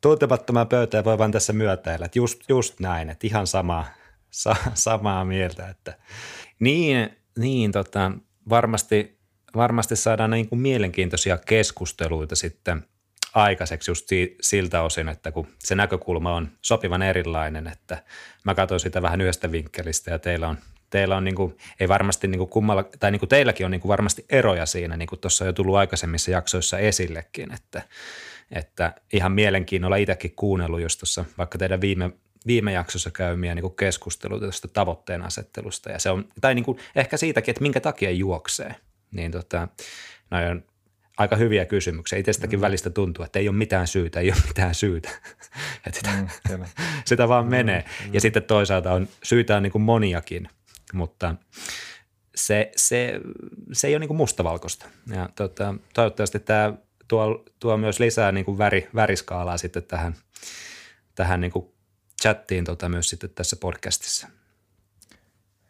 [0.00, 3.84] tuntemattomaan pöytään voi vaan tässä myötäillä, että just, just näin, että ihan sama,
[4.30, 5.98] sa, samaa mieltä, että
[6.60, 8.12] niin, niin tota,
[8.48, 9.18] varmasti,
[9.54, 12.84] varmasti saadaan niin kuin mielenkiintoisia keskusteluita sitten
[13.34, 14.08] aikaiseksi just
[14.40, 18.02] siltä osin, että kun se näkökulma on sopivan erilainen, että
[18.44, 20.58] mä katsoin sitä vähän yhdestä vinkkelistä ja teillä on,
[20.90, 23.80] teillä on niin kuin, ei varmasti niin kuin kummalla, tai niin kuin teilläkin on niin
[23.80, 27.82] kuin varmasti eroja siinä, niin kuin tuossa on jo tullut aikaisemmissa jaksoissa esillekin, että,
[28.50, 32.10] että ihan mielenkiinnolla itsekin kuunnellut just tuossa vaikka teidän viime
[32.46, 37.16] viime jaksossa käymiä niin keskusteluita tästä tavoitteen asettelusta ja se on, tai niin kuin ehkä
[37.16, 38.74] siitäkin, että minkä takia juoksee,
[39.10, 39.68] niin tota,
[40.30, 40.64] noin on
[41.20, 42.18] aika hyviä kysymyksiä.
[42.18, 42.60] Itsestäkin mm.
[42.60, 45.08] välistä tuntuu, että ei ole mitään syytä, ei ole mitään syytä.
[45.86, 46.10] että sitä,
[46.56, 46.64] mm,
[47.06, 47.84] sitä vaan mm, menee.
[48.06, 48.14] Mm.
[48.14, 50.48] Ja sitten toisaalta on syitä on niin kuin moniakin,
[50.92, 51.34] mutta
[52.34, 53.20] se, se,
[53.72, 54.86] se ei ole niin kuin mustavalkoista.
[55.14, 56.74] Ja tota, toivottavasti tämä
[57.08, 60.14] tuo, tuo myös lisää niin kuin väri, väriskaalaa sitten tähän,
[61.14, 61.72] tähän niin kuin
[62.20, 64.28] chattiin tota myös sitten tässä podcastissa.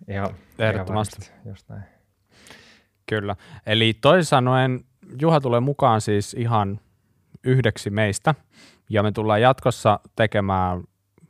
[0.08, 1.30] Ihan, ehdottomasti.
[1.44, 1.82] Just näin.
[3.06, 3.36] Kyllä.
[3.66, 4.84] Eli toisin sanoen
[5.20, 6.80] Juha tulee mukaan siis ihan
[7.44, 8.34] yhdeksi meistä
[8.90, 10.82] ja me tullaan jatkossa tekemään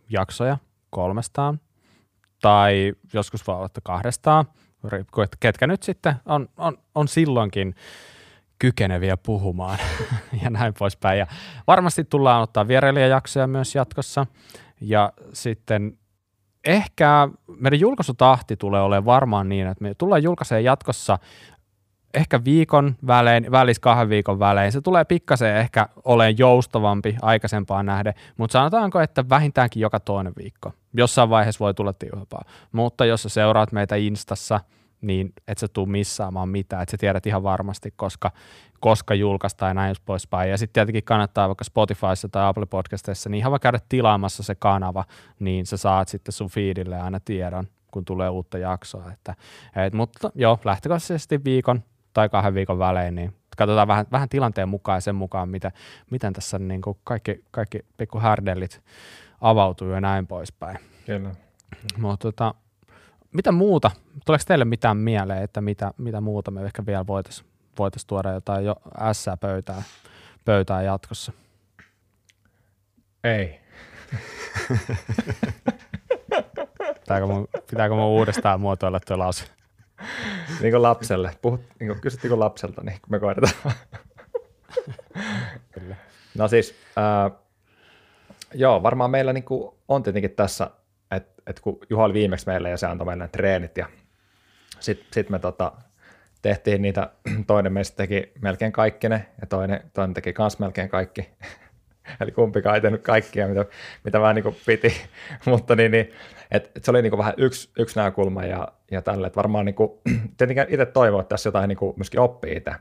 [0.09, 0.59] jaksoja
[0.91, 1.61] kolmestaan
[2.41, 4.45] tai joskus voi olla kahdestaan,
[5.41, 7.75] ketkä nyt sitten on, on, on silloinkin
[8.59, 9.79] kykeneviä puhumaan
[10.43, 11.19] ja näin poispäin.
[11.19, 11.27] Ja
[11.67, 14.27] varmasti tullaan ottaa vierailijajaksoja myös jatkossa
[14.81, 15.99] ja sitten
[16.65, 21.19] ehkä meidän julkaisutahti tulee olemaan varmaan niin, että me tullaan julkaisemaan jatkossa
[22.15, 24.73] ehkä viikon välein, välis kahden viikon välein.
[24.73, 30.73] Se tulee pikkasen ehkä olemaan joustavampi aikaisempaan nähden, mutta sanotaanko, että vähintäänkin joka toinen viikko.
[30.93, 32.45] Jossain vaiheessa voi tulla tiuhempaa.
[32.73, 34.61] Mutta jos sä seuraat meitä Instassa,
[35.01, 38.31] niin et sä tuu missaamaan mitään, että sä tiedät ihan varmasti, koska,
[38.81, 40.51] koska julkaistaan ja näin poispäin.
[40.51, 44.55] Ja sitten tietenkin kannattaa vaikka Spotifyssa tai Apple Podcastissa, niin ihan vaan käydä tilaamassa se
[44.55, 45.05] kanava,
[45.39, 49.13] niin sä saat sitten sun feedille aina tiedon, kun tulee uutta jaksoa.
[49.13, 49.35] Että,
[49.77, 51.83] et, mutta joo, lähtökohtaisesti viikon
[52.13, 55.73] tai kahden viikon välein, niin katsotaan vähän, vähän tilanteen mukaan ja sen mukaan, mitä,
[56.11, 58.83] miten tässä niin kuin kaikki, kaikki pikku härdellit
[59.41, 60.79] avautuu ja näin poispäin.
[61.07, 61.31] Kyllä.
[61.99, 62.55] Mutta tota,
[63.33, 63.91] mitä muuta,
[64.27, 68.65] tuleeko teille mitään mieleen, että mitä, mitä muuta me ehkä vielä voitaisiin voitais tuoda jotain
[68.65, 69.83] jo ässää pöytään,
[70.45, 71.33] pöytään jatkossa?
[73.25, 73.61] Ei.
[77.01, 79.45] pitääkö mun, pitääkö mun uudestaan muotoilla tuo lause?
[80.61, 81.31] niin kuin lapselle.
[81.43, 83.55] Puhut, niin kuin kysyt niin kuin lapselta, niin me koetetaan.
[85.73, 85.97] Kyllä.
[86.39, 87.33] No siis, äh,
[88.55, 90.71] joo, varmaan meillä niin kuin on tietenkin tässä,
[91.51, 93.87] että et kun Juha oli viimeksi meillä ja se antoi meille treenit ja
[94.81, 95.73] sitten sit me tota,
[96.43, 97.11] tehtiin niitä,
[97.47, 101.31] toinen meistä teki melkein kaikki ne ja toinen, toinen teki kans melkein kaikki.
[102.21, 103.65] Eli kumpikaan ei tehnyt kaikkia, mitä,
[104.05, 104.93] mitä vähän niin piti,
[105.47, 106.13] mutta niin, niin
[106.51, 109.75] et, et se oli niin vähän yksi, yksi näkökulma ja, ja tälle, että varmaan niin
[109.75, 109.91] kuin,
[110.37, 112.73] tietenkin itse toivon, että tässä jotain niin kuin myöskin oppii itse,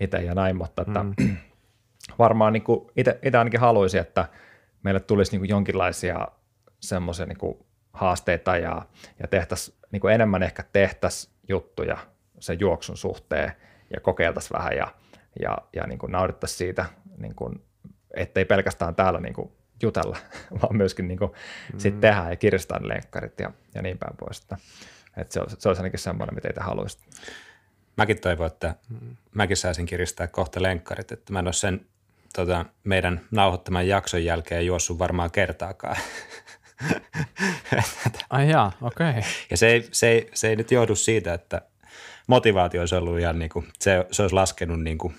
[0.00, 1.14] itse ja näin, mutta että mm.
[2.18, 2.64] varmaan niin
[2.96, 4.28] itse, itse ainakin haluaisin, että
[4.82, 6.28] meille tulisi niin kuin jonkinlaisia
[6.80, 7.38] semmoisia niin
[7.92, 8.82] haasteita ja,
[9.18, 11.98] ja tehtäisiin niin kuin enemmän ehkä tehtäisiin juttuja
[12.40, 13.52] sen juoksun suhteen
[13.94, 14.94] ja kokeiltaisiin vähän ja,
[15.42, 16.86] ja, ja niin kuin naudittaisiin siitä,
[17.18, 17.64] niin kuin,
[18.14, 20.16] ettei pelkästään täällä niin kuin jutella,
[20.62, 21.30] vaan myöskin niin kuin
[21.72, 21.78] mm.
[21.78, 24.40] sit tehdä ja kirjastaa ne lenkkarit ja, ja niin päin pois.
[24.40, 24.56] Että,
[25.16, 27.00] että se, olisi, se olisi ainakin semmoinen, mitä itse haluaisit.
[27.96, 28.74] Mäkin toivon, että
[29.34, 31.86] mäkin saisin kiristää kohta lenkkarit, että mä en ole sen
[32.34, 35.96] tota, meidän nauhoittaman jakson jälkeen juossut varmaan kertaakaan.
[38.30, 39.10] Ai jaa, okei.
[39.10, 39.22] Okay.
[39.50, 41.62] Ja se ei, se, ei, se ei nyt johdu siitä, että
[42.26, 45.14] motivaatio olisi ollut ihan niin kuin, se, se olisi laskenut niin kuin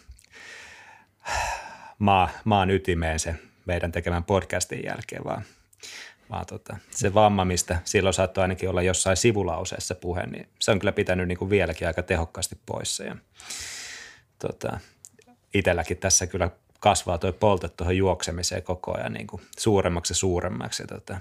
[2.00, 5.42] maa, maan ytimeen se meidän tekemän podcastin jälkeen, vaan,
[6.30, 10.80] vaan tota, se vamma, mistä silloin saattoi ainakin olla jossain sivulauseessa puhe, niin se on
[10.80, 13.04] kyllä pitänyt niin kuin vieläkin aika tehokkaasti poissa.
[13.04, 13.16] Ja,
[14.40, 14.80] tota,
[15.54, 20.84] itselläkin tässä kyllä kasvaa tuo polte tuohon juoksemiseen koko ajan niin kuin suuremmaksi ja suuremmaksi.
[20.84, 21.20] Ja tota,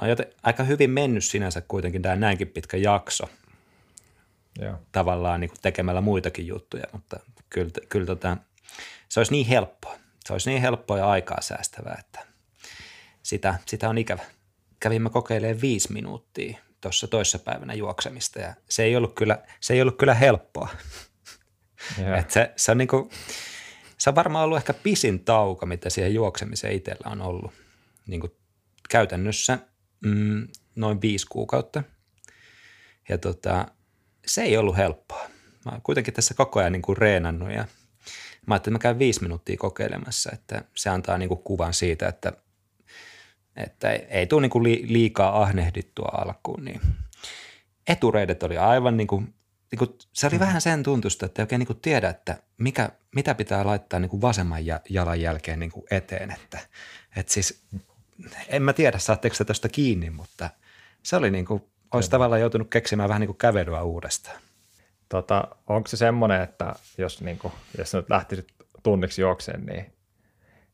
[0.00, 3.28] on joten aika hyvin mennyt sinänsä kuitenkin tämä näinkin pitkä jakso
[4.60, 4.78] Joo.
[4.92, 8.36] tavallaan niin kuin tekemällä muitakin juttuja, mutta kyllä, kyllä tota,
[9.08, 12.26] se olisi niin helppoa se olisi niin helppoa ja aikaa säästävää, että
[13.22, 14.22] sitä, sitä on ikävä.
[14.80, 19.82] Kävimme kokeilemaan viisi minuuttia tuossa toissa päivänä juoksemista ja se ei ollut kyllä, se ei
[19.82, 20.68] ollut kyllä helppoa.
[21.98, 22.24] Yeah.
[22.28, 23.10] se, se, on niinku,
[23.98, 27.52] se on varmaan ollut ehkä pisin tauko, mitä siihen juoksemiseen itsellä on ollut.
[28.06, 28.32] Niin kuin
[28.88, 29.58] käytännössä
[30.04, 31.82] mm, noin viisi kuukautta.
[33.08, 33.66] Ja tota,
[34.26, 35.30] se ei ollut helppoa.
[35.64, 37.64] Mä oon kuitenkin tässä koko ajan niin kuin reenannut ja–
[38.46, 42.08] Mä ajattelin, että mä käyn viisi minuuttia kokeilemassa, että se antaa niin kuin kuvan siitä,
[42.08, 42.32] että,
[43.56, 46.64] että ei, ei tule niin kuin liikaa ahnehdittua alkuun.
[46.64, 46.80] Niin.
[47.88, 49.34] Etureidet oli aivan niin kuin,
[49.72, 50.40] niin kuin, se oli mm.
[50.40, 54.10] vähän sen tuntusta, että ei oikein niin kuin tiedä, että mikä, mitä pitää laittaa niin
[54.10, 56.30] kuin vasemman jalan jälkeen niin kuin eteen.
[56.30, 56.58] Että,
[57.16, 57.62] että siis,
[58.48, 60.50] en mä tiedä, saatteko se tuosta kiinni, mutta
[61.02, 64.36] se oli niin kuin, olisi tavallaan joutunut keksimään vähän niin kuin kävelyä uudestaan.
[65.08, 68.48] Tota, onko se semmoinen, että jos, niin kuin, jos nyt lähtisit
[68.82, 69.92] tunniksi juokseen, niin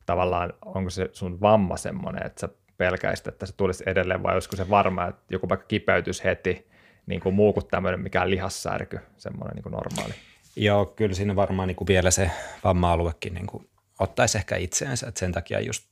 [0.05, 4.55] tavallaan onko se sun vamma semmoinen, että sä pelkäisit, että se tulisi edelleen, vai olisiko
[4.55, 6.69] se varma, että joku vaikka kipeytys heti,
[7.05, 10.13] niin kuin muu kuin tämmöinen mikään lihassärky, semmoinen niin kuin normaali?
[10.55, 12.31] Joo, kyllä siinä varmaan niin kuin vielä se
[12.63, 15.89] vamma-aluekin niin kuin ottaisi ehkä itseensä, että sen takia just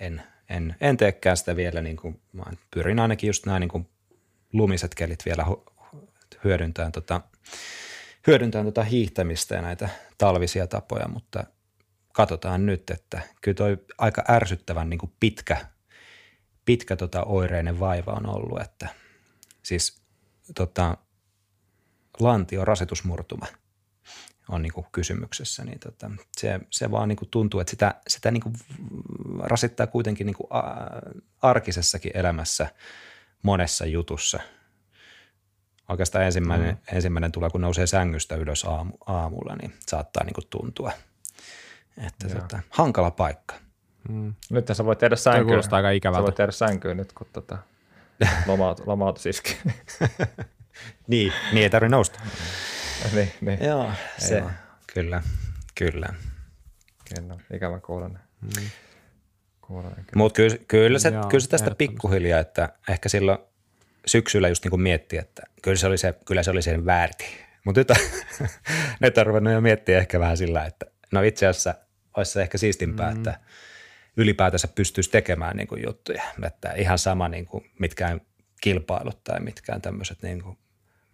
[0.00, 2.42] en, en, en teekään sitä vielä, niin kuin, mä
[2.74, 3.88] pyrin ainakin just nämä niin
[4.52, 5.46] lumiset kelit vielä
[6.44, 7.20] hyödyntämään tota,
[8.26, 11.44] hyödyntää tota hiihtämistä ja näitä talvisia tapoja, mutta
[12.12, 15.66] katsotaan nyt, että kyllä toi aika ärsyttävän niin kuin pitkä,
[16.64, 18.88] pitkä tota oireinen vaiva on ollut, että
[19.62, 20.02] siis
[20.54, 20.96] tota,
[22.20, 23.46] lantio rasitusmurtuma
[24.50, 28.30] on niin kuin kysymyksessä, niin tota, se, se vaan niin kuin tuntuu, että sitä, sitä
[28.30, 28.54] niin kuin
[29.38, 30.48] rasittaa kuitenkin niin kuin
[31.42, 32.66] arkisessakin elämässä
[33.42, 34.40] monessa jutussa–
[35.90, 36.96] oikeastaan ensimmäinen, mm.
[36.96, 40.92] ensimmäinen tulee, kun nousee sängystä ylös aamu, aamulla, niin saattaa niin kuin tuntua,
[42.06, 43.54] että tota, hankala paikka.
[44.08, 44.34] Mm.
[44.50, 45.46] Nyt sä voit tehdä sänkyyn.
[45.46, 46.20] kuulostaa aika ikävältä.
[46.20, 47.58] Sä voit tehdä sänkyyn nyt, kun tota,
[48.46, 49.56] lomautus, lomautus iski.
[51.06, 52.20] niin, niin ei tarvitse nousta.
[53.14, 53.64] niin, niin.
[53.64, 54.42] Joo, se, ei
[54.94, 55.22] kyllä,
[55.74, 56.08] kyllä.
[57.14, 58.18] Kyllä, ikävä kuulen.
[58.42, 58.70] Mm.
[60.14, 63.38] Mutta kyllä, kyllä, se, Joo, kyllä se tästä pikkuhiljaa, että ehkä silloin
[64.06, 67.24] syksyllä just niin kuin mietti, että kyllä se oli, se, kyllä se oli sen väärti.
[67.64, 67.88] Mutta nyt,
[69.00, 71.74] nyt on ruvennut jo miettiä ehkä vähän sillä, että no itse asiassa
[72.16, 73.16] olisi se ehkä siistimpää, mm.
[73.16, 73.40] että
[74.16, 76.22] ylipäätänsä pystyisi tekemään niin kuin juttuja.
[76.46, 78.20] Että ihan sama niin kuin mitkään
[78.60, 80.58] kilpailut tai mitkään tämmöiset niin kuin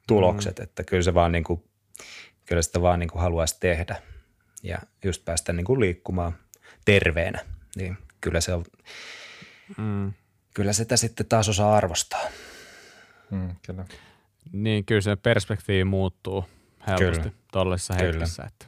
[0.08, 0.62] tulokset, mm.
[0.62, 1.64] että kyllä se vaan niin kuin,
[2.44, 4.02] kyllä sitä vaan niin kuin haluaisi tehdä
[4.62, 6.36] ja just päästä niin kuin liikkumaan
[6.84, 7.40] terveenä,
[7.76, 8.64] niin kyllä se on,
[9.78, 10.12] mm.
[10.54, 12.20] kyllä sitä sitten taas osaa arvostaa.
[13.30, 13.84] Mm, kyllä.
[14.52, 16.44] Niin, kyllä se perspektiivi muuttuu
[16.86, 18.66] helposti tuollaisessa hetkessä, että,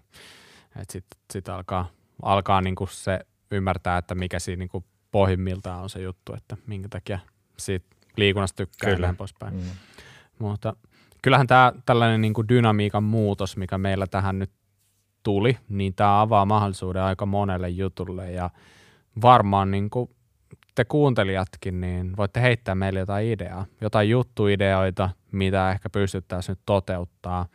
[0.80, 1.90] että sitten sit alkaa,
[2.22, 7.18] alkaa niinku se ymmärtää, että mikä siinä niinku pohjimmiltaan on se juttu, että minkä takia
[7.58, 7.86] siitä
[8.16, 9.06] liikunnasta tykkää kyllä.
[9.06, 9.54] ja poispäin.
[9.54, 9.70] Mm.
[10.38, 10.76] Mutta
[11.22, 14.50] kyllähän tämä tällainen niinku dynamiikan muutos, mikä meillä tähän nyt
[15.22, 18.32] tuli, niin tämä avaa mahdollisuuden aika monelle jutulle.
[18.32, 18.50] Ja
[19.22, 20.10] varmaan niinku
[20.74, 27.46] te kuuntelijatkin, niin voitte heittää meille jotain ideaa, jotain juttuideoita, mitä ehkä pystyttäisiin nyt toteuttaa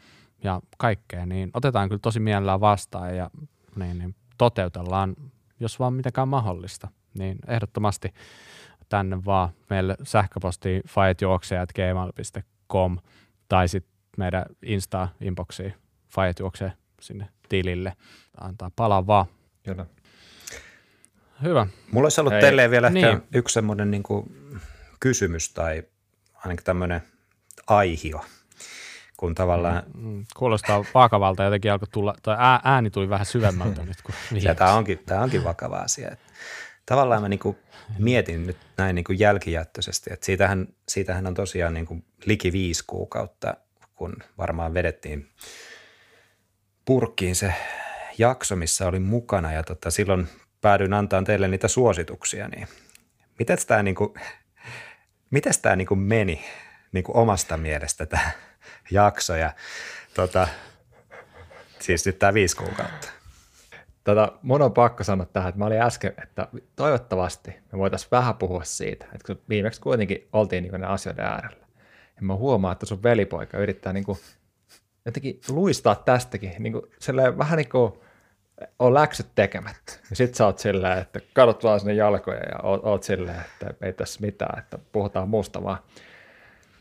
[0.44, 3.30] ja kaikkea, niin otetaan kyllä tosi mielellään vastaan ja
[3.76, 5.16] niin, niin toteutellaan,
[5.60, 6.88] jos vaan mitenkään mahdollista.
[7.20, 8.14] Niin ehdottomasti
[8.90, 12.98] tänne vaan meille sähköpostiin fajetjuoksejat.gmail.com
[13.54, 15.74] tai sitten meidän Insta-inboxiin
[16.10, 17.94] fajetjuoksee sinne tilille.
[18.42, 19.26] Antaa palaa vaan.
[19.64, 19.86] Kyllä.
[21.44, 21.68] Hyvä.
[21.92, 23.08] Mulla olisi ollut teille vielä niin.
[23.08, 24.04] ehkä yksi semmoinen niin
[25.00, 25.84] kysymys tai
[26.36, 27.02] ainakin tämmöinen
[27.68, 28.26] aihio,
[29.18, 29.84] kun tavallaan...
[29.94, 33.98] Mm, mm, kuulostaa vakavalta, jotenkin alkoi tulla, tai ääni tuli vähän syvemmältä nyt.
[34.04, 34.16] Kun
[34.58, 36.16] tämä, onkin, tämä onkin vakava asia.
[36.86, 37.58] Tavallaan mä niin kuin
[38.00, 42.84] mietin nyt näin niin kuin jälkijättöisesti, että siitähän, siitähän on tosiaan niin kuin liki viisi
[42.88, 43.58] kuukautta,
[43.96, 45.30] kun varmaan vedettiin
[46.86, 47.54] purkkiin se
[48.18, 50.28] jakso, missä olin mukana ja tota, silloin
[50.62, 52.68] päädyin antaa teille niitä suosituksia, niin
[53.40, 54.14] miten tämä niin kuin,
[55.30, 56.46] mites tämä niin kuin meni
[56.92, 58.32] niin kuin omasta mielestä tämä
[58.92, 59.54] jakso ja
[60.14, 60.48] tota,
[61.80, 63.23] siis nyt tämä viisi kuukautta?
[64.04, 68.36] Tota, mun on pakko sanoa tähän, että mä olin äsken, että toivottavasti me voitaisiin vähän
[68.36, 71.66] puhua siitä, että kun viimeksi kuitenkin oltiin niin asioiden äärellä.
[72.16, 74.18] Ja mä huomaan, että sun velipoika yrittää niin kuin
[75.06, 76.84] jotenkin luistaa tästäkin, niin kuin
[77.38, 77.94] vähän niin kuin
[78.80, 79.94] on läksyt tekemättä.
[80.10, 83.86] Ja sit sä oot silleen, että katsot vaan sinne jalkoja ja oot, oot silleen, että
[83.86, 85.78] ei tässä mitään, että puhutaan muusta vaan.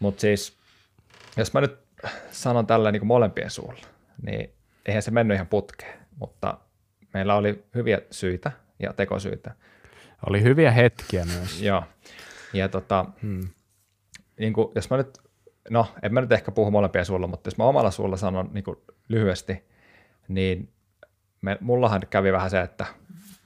[0.01, 0.57] Mutta siis,
[1.37, 1.79] jos mä nyt
[2.31, 3.87] sanon tällä niin kuin molempien suulla,
[4.23, 4.55] niin
[4.87, 6.59] eihän se mennyt ihan putkeen, mutta
[7.15, 9.55] meillä oli hyviä syitä ja tekosyitä.
[10.29, 11.63] Oli hyviä hetkiä myös.
[11.63, 11.83] Joo.
[12.53, 13.49] Ja tota, hmm.
[14.39, 15.19] niin kuin, jos mä nyt,
[15.71, 18.65] no en mä nyt ehkä puhu molempien suulla, mutta jos mä omalla suulla sanon niin
[18.65, 18.77] kuin
[19.09, 19.65] lyhyesti,
[20.29, 20.73] niin
[21.43, 22.87] me, mullahan kävi vähän se, että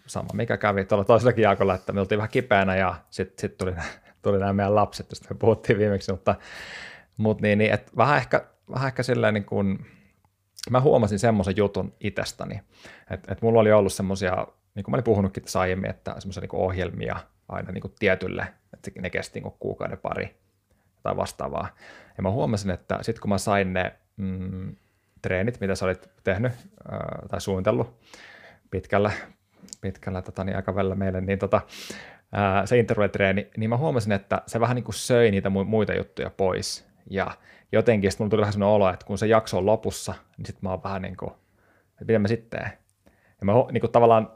[0.06, 3.74] sama mikä kävi tuolla toisellakin jaakolla, että me oltiin vähän kipeänä ja sitten sit tuli,
[4.22, 6.34] tuli nämä meidän lapset, joista me puhuttiin viimeksi, mutta,
[7.16, 9.86] mutta niin, niin että vähän ehkä, vähän ehkä silleen niin kuin,
[10.70, 12.60] mä huomasin semmoisen jutun itsestäni,
[13.10, 16.40] että, että mulla oli ollut semmoisia, niin kuin mä olin puhunutkin tässä aiemmin, että semmoisia
[16.40, 17.16] niin ohjelmia
[17.48, 20.36] aina niin kuin tietylle, että ne kesti niin kuukauden pari
[21.02, 21.68] tai vastaavaa.
[22.16, 24.76] Ja mä huomasin, että sitten kun mä sain ne mm,
[25.22, 26.52] treenit, mitä sä olit tehnyt
[26.92, 28.00] ää, tai suunnitellut
[28.70, 29.10] pitkällä,
[29.80, 31.60] pitkällä tota, niin aikavälillä meille, niin tota,
[32.32, 36.30] ää, se intervallitreeni, niin mä huomasin, että se vähän niin kuin söi niitä muita juttuja
[36.30, 36.86] pois.
[37.10, 37.30] Ja
[37.72, 40.60] jotenkin sitten mulla tuli vähän sellainen olo, että kun se jakso on lopussa, niin sitten
[40.62, 41.30] mä oon vähän niin kuin,
[41.90, 42.72] että mitä mä sitten teen.
[43.40, 44.30] Ja mä niin kuin tavallaan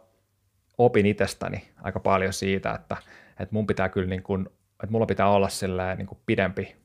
[0.78, 2.96] opin itsestäni aika paljon siitä, että,
[3.30, 5.48] että mun pitää kyllä niin kuin, että mulla pitää olla
[5.96, 6.76] niin kuin pidempi,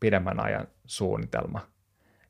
[0.00, 1.60] pidemmän ajan suunnitelma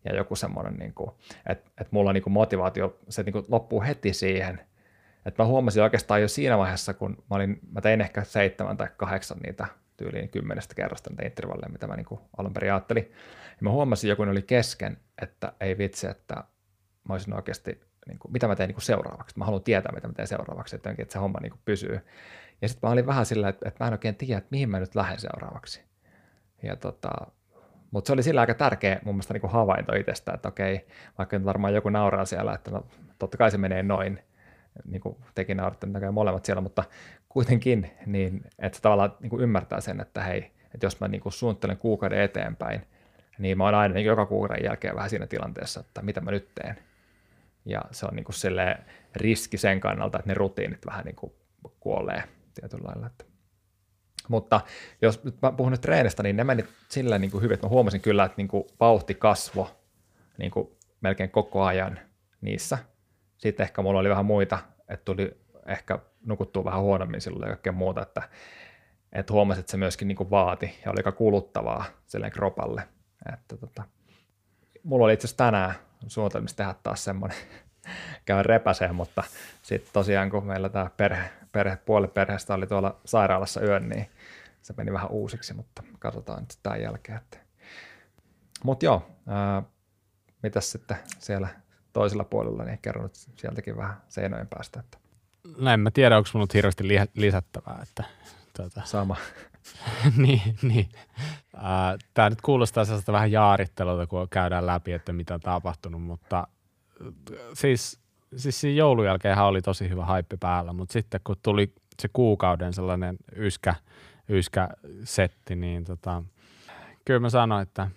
[0.05, 1.11] ja joku semmoinen, niin kuin,
[1.47, 4.61] että, että mulla niin kuin motivaatio, se niin kuin loppuu heti siihen,
[5.27, 8.89] että mä huomasin oikeastaan jo siinä vaiheessa, kun mä, olin, mä tein ehkä seitsemän tai
[8.97, 13.13] kahdeksan niitä tyyliin kymmenestä kerrasta niitä intervalleja, mitä mä niin kuin alun perin ajattelin.
[13.51, 16.35] Ja mä huomasin joku oli kesken, että ei vitsi, että
[17.09, 19.39] mä olisin oikeasti, niin kuin, mitä mä teen niin kuin seuraavaksi.
[19.39, 22.01] Mä haluan tietää, mitä mä teen seuraavaksi, että, että se homma niin kuin pysyy.
[22.63, 24.81] Ja sitten mä olin vähän sillä, että, että mä en oikein tiedä, että mihin mä
[24.81, 25.83] nyt lähden seuraavaksi.
[26.63, 27.11] Ja tota,
[27.91, 30.87] mutta se oli sillä aika tärkeä mun mielestä niin havainto itsestä, että okei,
[31.19, 32.87] vaikka nyt varmaan joku nauraa siellä, että no,
[33.19, 34.19] totta kai se menee noin,
[34.85, 36.85] niin kuin tekin nauratte molemmat siellä, mutta
[37.29, 41.21] kuitenkin, niin että se tavallaan niin kuin ymmärtää sen, että hei, että jos mä niin
[41.21, 42.87] kuin suunnittelen kuukauden eteenpäin,
[43.39, 46.49] niin mä oon aina niin joka kuukauden jälkeen vähän siinä tilanteessa, että mitä mä nyt
[46.55, 46.79] teen.
[47.65, 48.35] Ja se on niin kuin
[49.17, 51.33] riski sen kannalta, että ne rutiinit vähän niin kuin
[51.81, 52.23] kuolee
[52.55, 53.07] tietyllä lailla.
[53.07, 53.25] Että.
[54.29, 54.61] Mutta
[55.03, 57.71] jos nyt mä puhun nyt treenistä, niin ne meni silleen niin kuin hyvin, että mä
[57.71, 59.71] huomasin kyllä, että niin kuin vauhti kasvo
[60.39, 60.69] niin kuin
[61.01, 61.99] melkein koko ajan
[62.41, 62.79] niissä.
[63.43, 67.73] Sitten ehkä mulla oli vähän muita, että tuli ehkä nukuttua vähän huonommin silloin ja kaikkea
[67.73, 68.23] muuta, että,
[69.13, 72.83] että huomasin, että se myöskin niin vaati ja oli aika kuluttavaa silleen kropalle.
[73.33, 73.83] Että tota,
[74.83, 75.75] mulla oli itse asiassa tänään
[76.07, 77.39] suunnitelmissa tehdä taas semmoinen
[78.25, 79.23] käydä repäseen, mutta
[79.63, 84.11] sitten tosiaan kun meillä tämä perhe, perhe, puoli perheestä oli tuolla sairaalassa yön, niin
[84.63, 87.21] se meni vähän uusiksi, mutta katsotaan nyt tämän jälkeen.
[88.65, 89.63] Mutta joo, ää,
[90.43, 91.49] mitäs sitten siellä
[91.93, 94.81] toisella puolella, niin kerron nyt sieltäkin vähän seinojen päästä.
[94.81, 94.99] Että.
[95.59, 97.79] No en mä tiedä, onko mun hirveästi lisättävää.
[97.83, 98.05] Että,
[98.57, 98.83] tuota.
[98.85, 99.17] Sama.
[100.17, 100.89] niin, niin.
[102.15, 106.47] Tämä nyt kuulostaa sellaista vähän jaarittelulta, kun käydään läpi, että mitä on tapahtunut, mutta
[107.55, 108.01] siis,
[108.37, 112.73] siis siinä joulun jälkeenhän oli tosi hyvä haippi päällä, mutta sitten kun tuli se kuukauden
[112.73, 113.75] sellainen yskä,
[114.29, 114.69] yskä
[115.05, 116.23] setti, niin tota,
[117.05, 117.91] kyllä mä sanoin, että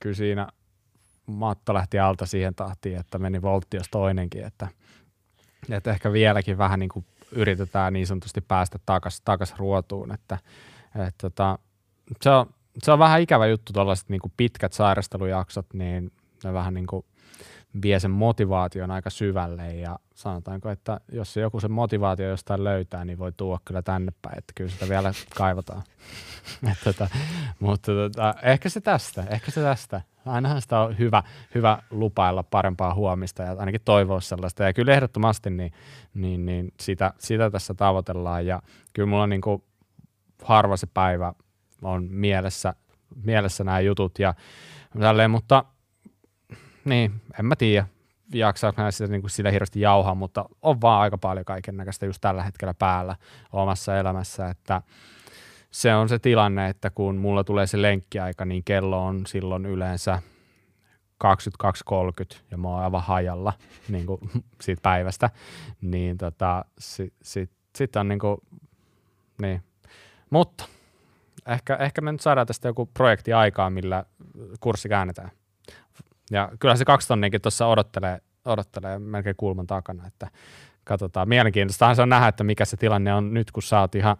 [0.00, 0.48] kyllä siinä
[1.26, 4.68] matto lähti alta siihen tahtiin, että meni voltti jos toinenkin, että,
[5.70, 10.38] että ehkä vieläkin vähän niin kuin yritetään niin sanotusti päästä takaisin takas ruotuun, että,
[10.94, 11.58] että tota,
[12.20, 12.46] se, on,
[12.82, 16.12] se on vähän ikävä juttu tuollaiset niin pitkät sairastelujaksot, niin
[16.44, 17.04] ne vähän niin kuin
[17.82, 23.04] vie sen motivaation aika syvälle ja sanotaanko, että jos se joku sen motivaatio jostain löytää,
[23.04, 25.82] niin voi tuoda kyllä tänne päin, että kyllä sitä vielä kaivataan.
[26.84, 27.08] tota,
[27.60, 30.00] mutta tota, ehkä se tästä, ehkä se tästä.
[30.26, 31.22] Ainahan sitä on hyvä,
[31.54, 34.62] hyvä lupailla parempaa huomista ja ainakin toivoa sellaista.
[34.62, 35.72] Ja kyllä ehdottomasti niin,
[36.14, 39.62] niin, niin sitä, sitä tässä tavoitellaan ja kyllä mulla niin kuin
[40.42, 41.32] harva se päivä
[41.82, 42.74] on mielessä,
[43.24, 44.34] mielessä nämä jutut ja
[45.00, 45.64] tälleen, mutta
[46.84, 47.86] niin, en mä tiedä,
[48.34, 52.20] jaksaako sitä, niin kuin sitä hirveästi jauhaa, mutta on vaan aika paljon kaiken näköistä just
[52.20, 53.16] tällä hetkellä päällä
[53.52, 54.82] omassa elämässä, että
[55.72, 60.22] se on se tilanne, että kun mulla tulee se lenkkiaika, niin kello on silloin yleensä
[61.24, 63.52] 22.30 ja mä oon aivan hajalla
[63.88, 64.20] niin kuin
[64.62, 65.30] siitä päivästä,
[65.80, 68.36] niin tota, sitten sit, sit on niin kuin,
[69.42, 69.62] niin.
[70.30, 70.64] Mutta
[71.46, 74.04] ehkä, ehkä me nyt saadaan tästä joku projekti aikaa, millä
[74.60, 75.30] kurssi käännetään.
[76.30, 80.30] Ja kyllä se kaksi tonniakin tuossa odottelee, odottelee melkein kulman takana, että
[80.84, 81.28] katsotaan.
[81.28, 84.16] Mielenkiintoistahan se on nähdä, että mikä se tilanne on nyt, kun sä oot ihan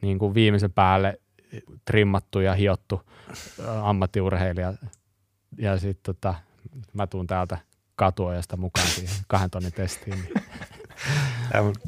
[0.00, 1.20] niin kuin viimeisen päälle
[1.84, 3.02] trimmattu ja hiottu
[3.82, 4.72] ammattiurheilija.
[5.58, 6.34] Ja sitten tota,
[6.92, 7.58] mä tuun täältä
[7.96, 10.18] katuojasta mukaan siihen kahden tonnin testiin.
[10.20, 10.32] Niin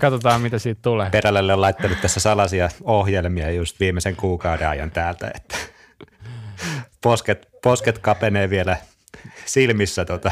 [0.00, 1.10] katsotaan, mitä siitä tulee.
[1.10, 5.56] Perälälle on laittanut tässä salaisia ohjelmia just viimeisen kuukauden ajan täältä, että
[7.02, 8.76] posket, posket kapenee vielä
[9.44, 10.30] silmissä tota,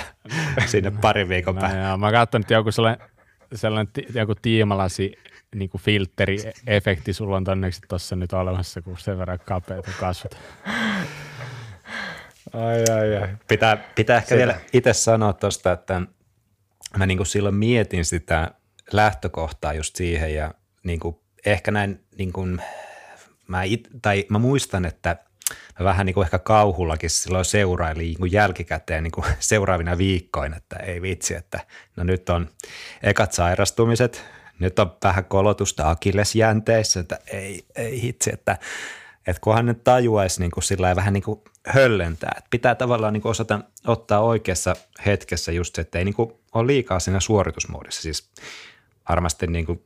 [0.66, 1.84] sinne pari viikon no, päähän.
[1.84, 3.08] Joo, mä katson, että joku sellainen,
[3.54, 5.12] sellainen joku tiimalasi
[5.54, 10.36] niin kuin filtteri-efekti sulla on tonneksi tuossa nyt olemassa, kun sen verran kapeat kasvot.
[12.52, 13.28] Ai, ai, ai.
[13.48, 14.38] Pitää, pitää ehkä Sitä.
[14.38, 16.02] vielä itse sanoa tuosta, että
[16.98, 18.50] mä niin kuin silloin mietin sitä
[18.92, 22.62] lähtökohtaa just siihen ja niin kuin ehkä näin, niin kuin,
[23.48, 25.16] mä, it, tai mä muistan, että
[25.84, 30.76] vähän niin kuin ehkä kauhullakin silloin seuraili niin kuin jälkikäteen niin kuin seuraavina viikkoina, että
[30.76, 31.60] ei vitsi, että
[31.96, 32.48] no nyt on
[33.02, 34.24] ekat sairastumiset,
[34.58, 38.58] nyt on vähän kolotusta akillesjänteissä, että ei, ei hitsi, että,
[39.26, 43.22] että kunhan nyt tajuaisi niin kuin sillä vähän niin kuin höllentää, että pitää tavallaan niin
[43.22, 48.02] kuin osata ottaa oikeassa hetkessä just se, että ei niin kuin ole liikaa siinä suoritusmuodissa,
[48.02, 48.30] siis
[49.08, 49.82] varmasti niin kuin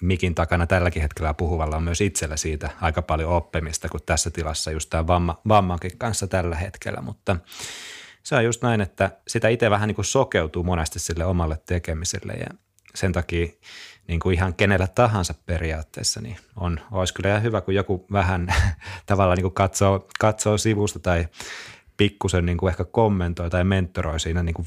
[0.00, 4.70] mikin takana tälläkin hetkellä puhuvalla on myös itsellä siitä aika paljon oppimista kuin tässä tilassa
[4.70, 7.36] just tämän vamma, vammankin kanssa tällä hetkellä, mutta
[8.22, 12.32] se on just näin, että sitä itse vähän niin kuin sokeutuu monesti sille omalle tekemiselle
[12.32, 12.46] ja
[12.94, 13.46] sen takia
[14.08, 18.54] niin kuin ihan kenellä tahansa periaatteessa, niin on, olisi kyllä ihan hyvä, kun joku vähän
[19.06, 21.28] tavallaan niin kuin katsoo, katsoo sivusta tai
[21.96, 24.66] pikkusen niin kuin ehkä kommentoi tai mentoroi siinä niin kuin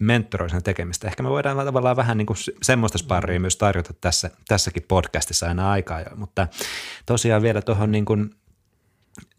[0.00, 1.08] mentoroi sen tekemistä.
[1.08, 3.40] Ehkä me voidaan tavallaan vähän niin kuin semmoista sparria mm.
[3.40, 6.48] myös tarjota tässä, tässäkin podcastissa aina aikaa jo, mutta
[7.06, 8.34] tosiaan vielä tuohon niin kuin,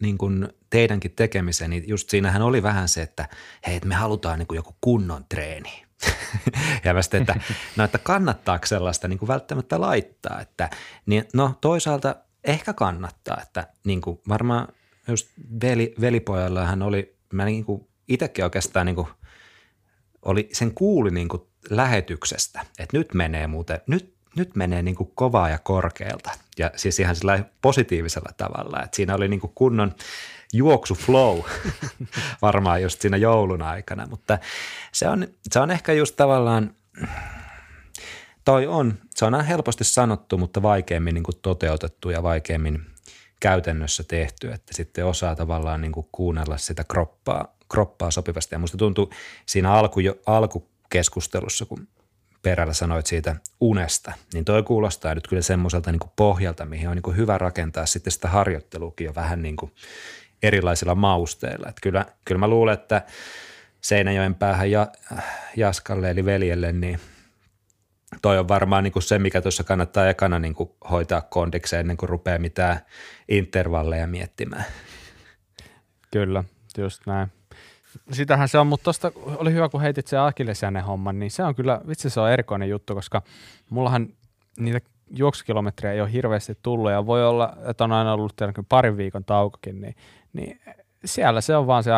[0.00, 3.28] niin kuin teidänkin tekemiseen, niin just siinähän oli vähän se, että
[3.66, 5.84] hei, me halutaan niin kuin joku kunnon treeni.
[6.84, 7.34] ja mä sitten, että,
[7.76, 10.70] no, että kannattaako sellaista niin kuin välttämättä laittaa, että
[11.06, 14.68] niin, no toisaalta ehkä kannattaa, että niin kuin varmaan
[15.08, 15.28] just
[15.62, 19.08] veli, velipojalla hän oli, mä niin kuin itsekin oikeastaan niin kuin–
[20.22, 25.12] oli, sen kuuli niin kuin lähetyksestä, että nyt menee muuten, nyt, nyt menee niin kuin
[25.14, 26.30] kovaa ja korkealta.
[26.58, 29.94] Ja siis ihan sillä positiivisella tavalla, että siinä oli niin kuin kunnon,
[30.52, 31.40] juoksuflow
[32.42, 34.38] varmaan just siinä joulun aikana, mutta
[34.92, 36.74] se on, se on ehkä just tavallaan,
[38.44, 42.86] toi on, se on helposti sanottu, mutta vaikeammin niin kuin toteutettu ja vaikeammin
[43.40, 48.54] käytännössä tehty, että sitten osaa tavallaan niin kuin kuunnella sitä kroppaa, kroppaa sopivasti.
[48.54, 49.10] Ja musta tuntuu
[49.46, 51.88] siinä alku, alkukeskustelussa, kun
[52.42, 56.96] perällä sanoit siitä unesta, niin toi kuulostaa nyt kyllä semmoiselta niin kuin pohjalta, mihin on
[56.96, 59.72] niin kuin hyvä rakentaa sitten sitä harjoittelukin jo vähän niin kuin
[60.42, 61.68] erilaisilla mausteilla.
[61.68, 63.02] Että kyllä, kyllä mä luulen, että
[63.80, 64.88] Seinäjoen päähän ja,
[65.56, 67.00] Jaskalle eli veljelle, niin
[68.22, 71.96] toi on varmaan niin kuin se, mikä tuossa kannattaa ekana niin kuin hoitaa kondikseen ennen
[71.96, 72.80] kuin rupeaa mitään
[73.28, 74.64] intervalleja miettimään.
[76.10, 76.44] Kyllä,
[76.78, 77.28] just näin.
[78.12, 81.54] Sitähän se on, mutta tuosta oli hyvä, kun heitit se akillesjänne homman, niin se on
[81.54, 83.22] kyllä, vitsi se on erikoinen juttu, koska
[83.70, 84.08] mullahan
[84.58, 84.80] niitä
[85.10, 88.34] juoksukilometrejä ei ole hirveästi tullut ja voi olla, että on aina ollut
[88.68, 89.96] parin viikon taukokin, niin,
[90.32, 90.60] niin
[91.04, 91.90] siellä se on vaan se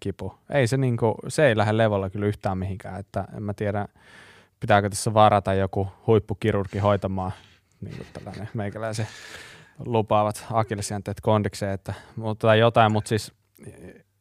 [0.00, 0.34] kipu.
[0.50, 3.88] Ei se, niinku, se ei lähde levolla kyllä yhtään mihinkään, että en mä tiedä,
[4.60, 7.32] pitääkö tässä varata joku huippukirurgi hoitamaan
[7.80, 9.06] niin tällainen meikäläisen
[9.78, 13.32] lupaavat akillesjänteet kondikseen, että, mutta jotain, mutta siis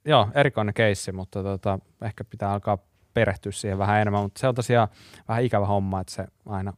[0.09, 2.77] joo, erikoinen keissi, mutta tota, ehkä pitää alkaa
[3.13, 4.87] perehtyä siihen vähän enemmän, mutta se on tosiaan
[5.27, 6.73] vähän ikävä homma, että se aina,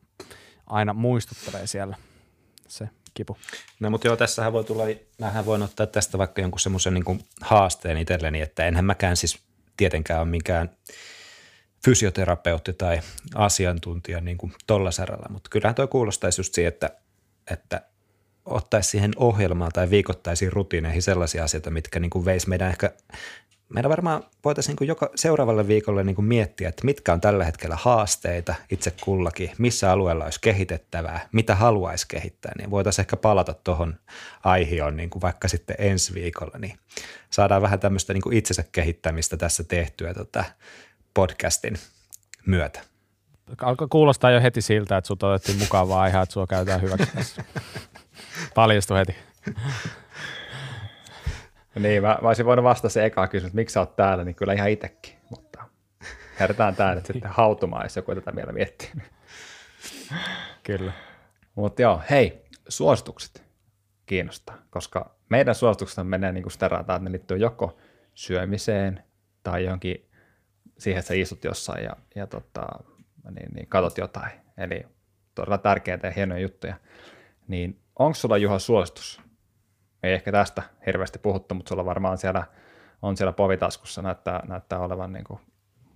[0.68, 1.96] aina muistuttelee siellä
[2.68, 3.38] se kipu.
[3.80, 4.84] No mutta joo, tässähän voi tulla,
[5.20, 9.40] mähän voin ottaa tästä vaikka jonkun semmoisen niin haasteen itselleni, että enhän mäkään siis
[9.78, 10.70] tietenkään ole mikään
[11.86, 13.02] fysioterapeutti tai
[13.36, 16.90] asiantuntija niin kuin tolla saralla, mutta kyllähän tuo kuulostaisi just siihen, että,
[17.52, 17.82] että
[18.46, 22.92] ottaisi siihen ohjelmaan tai viikoittaisiin rutiineihin sellaisia asioita, mitkä niin kuin veisi meidän ehkä,
[23.70, 27.78] meidän varmaan voitaisiin niin joka seuraavalle viikolle niin kuin miettiä, että mitkä on tällä hetkellä
[27.82, 33.96] haasteita itse kullakin, missä alueella olisi kehitettävää, mitä haluaisi kehittää, niin voitaisiin ehkä palata tuohon
[34.44, 36.78] aihioon niin kuin vaikka sitten ensi viikolla, niin
[37.30, 40.44] saadaan vähän tämmöistä niin kuin itsensä kehittämistä tässä tehtyä tota
[41.14, 41.78] podcastin
[42.46, 42.91] myötä.
[43.62, 47.44] Alkoi kuulostaa jo heti siltä, että sinut otettiin mukavaa aihe, että sinua käytetään hyväksi tässä.
[48.56, 49.16] Paljastui heti.
[51.80, 54.36] niin, mä, mä olisin voinut vastata se ekaa kysymys, että miksi sä oot täällä, niin
[54.36, 55.64] kyllä ihan itsekin, mutta
[56.40, 58.90] herätään tää nyt sitten hautumaan, jos joku tätä vielä miettii.
[60.64, 60.92] kyllä.
[61.56, 63.44] Mutta joo, hei, suositukset
[64.06, 67.78] kiinnostaa, koska meidän suositukset menee niin kuin sitä rataa, että ne liittyy joko
[68.14, 69.04] syömiseen
[69.44, 70.10] tai johonkin
[70.78, 72.68] siihen, että sä istut jossain ja, ja tota,
[73.30, 74.32] niin, niin katot jotain.
[74.58, 74.84] Eli
[75.36, 76.76] todella tärkeitä ja hienoja juttuja.
[77.48, 79.22] Niin onko sulla Juha suositus?
[80.04, 82.44] Ei ehkä tästä hirveästi puhuttu, mutta sulla varmaan siellä
[83.02, 85.40] on siellä povitaskussa, näyttää, näyttää olevan niin kuin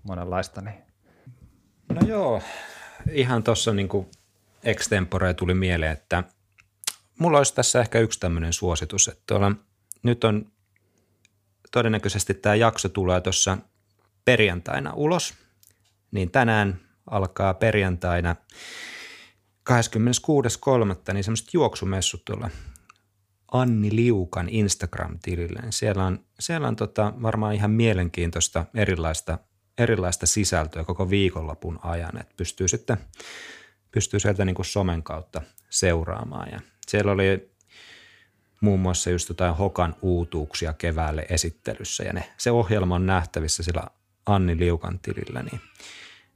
[0.03, 0.61] monenlaista.
[0.61, 0.77] Niin.
[1.89, 2.41] No joo,
[3.11, 3.89] ihan tuossa niin
[4.63, 6.23] extempore tuli mieleen, että
[7.19, 9.51] mulla olisi tässä ehkä yksi tämmöinen suositus, että tuolla,
[10.03, 10.51] nyt on
[11.71, 13.57] todennäköisesti tämä jakso tulee tuossa
[14.25, 15.33] perjantaina ulos,
[16.11, 18.35] niin tänään alkaa perjantaina
[19.69, 21.13] 26.3.
[21.13, 22.49] niin semmoiset juoksumessut tuolla
[23.51, 25.61] Anni Liukan Instagram-tilille.
[25.69, 29.37] Siellä on, siellä on tota varmaan ihan mielenkiintoista erilaista,
[29.77, 32.97] erilaista sisältöä koko viikonlopun ajan, että pystyy sitten
[33.95, 36.51] pystyy sieltä niin kuin somen kautta seuraamaan.
[36.51, 37.51] Ja siellä oli
[38.61, 43.83] muun muassa just jotain Hokan uutuuksia keväälle esittelyssä ja ne, se ohjelma on nähtävissä sillä
[44.25, 45.61] Anni Liukan tilillä, niin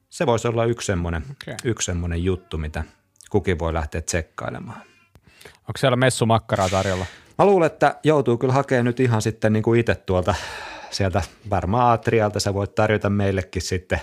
[0.10, 1.55] se voisi olla yksi semmoinen, okay.
[1.64, 2.84] yksi semmoinen juttu, mitä
[3.30, 4.82] kukin voi lähteä tsekkailemaan.
[5.45, 7.05] Onko siellä messumakkaraa tarjolla?
[7.38, 10.36] Mä luulen, että joutuu kyllä hakemaan nyt ihan sitten niin kuin itse tuolta
[10.91, 12.39] sieltä varmaan Atrialta.
[12.39, 14.01] Sä voit tarjota meillekin sitten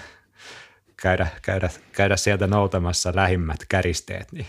[0.97, 4.33] käydä, käydä, käydä sieltä noutamassa lähimmät käristeet.
[4.33, 4.47] Niin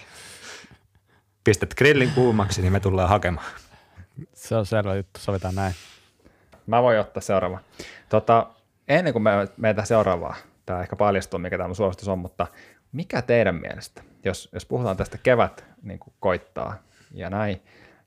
[1.43, 3.47] pistät grillin kuumaksi, niin me tullaan hakemaan.
[4.33, 5.73] Se on selvä juttu, sovitaan näin.
[6.67, 7.59] Mä voin ottaa seuraava.
[8.09, 8.47] Tota,
[8.87, 10.35] ennen kuin me meitä seuraavaa,
[10.67, 12.47] tämä ehkä paljastuu, mikä tämä suositus on, mutta
[12.91, 16.75] mikä teidän mielestä, jos, jos puhutaan tästä kevät niin kuin koittaa
[17.13, 17.61] ja näin,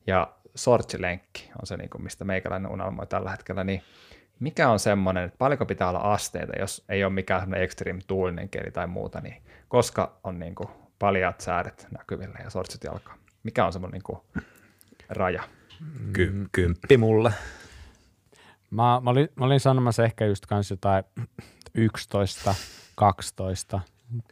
[0.06, 3.82] ja sortsilenkki on se, niin kuin, mistä meikäläinen unelmoi tällä hetkellä, niin
[4.40, 8.48] mikä on semmoinen, että paljonko pitää olla asteita, jos ei ole mikään semmoinen extreme tuulinen
[8.48, 13.14] keli tai muuta, niin koska on niin kuin paljat säädet näkyvillä ja sortsit jalkaa?
[13.42, 14.44] Mikä on semmoinen niin kuin
[15.08, 15.42] raja?
[16.12, 17.32] Ky- kymppi mulle.
[18.70, 21.04] Mä, mä, olin, mä olin sanomassa ehkä just kans jotain
[21.74, 22.54] 11,
[22.94, 23.80] 12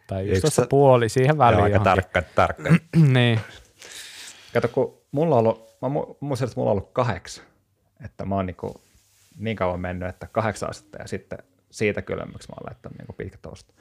[0.07, 1.59] tai 11 puoli siihen väliin.
[1.59, 2.70] Joo, aika tarkka, tarkka.
[3.12, 3.41] niin.
[4.55, 5.89] Kato, kun mulla on ollut, mä
[6.20, 7.45] muistan, että mulla on ollut kahdeksan,
[8.05, 8.74] että mä oon niin, kuin
[9.39, 11.39] niin kauan mennyt, että kahdeksan astetta ja sitten
[11.70, 13.74] siitä kylmemmäksi mä oon laittanut niin pitkä toasta.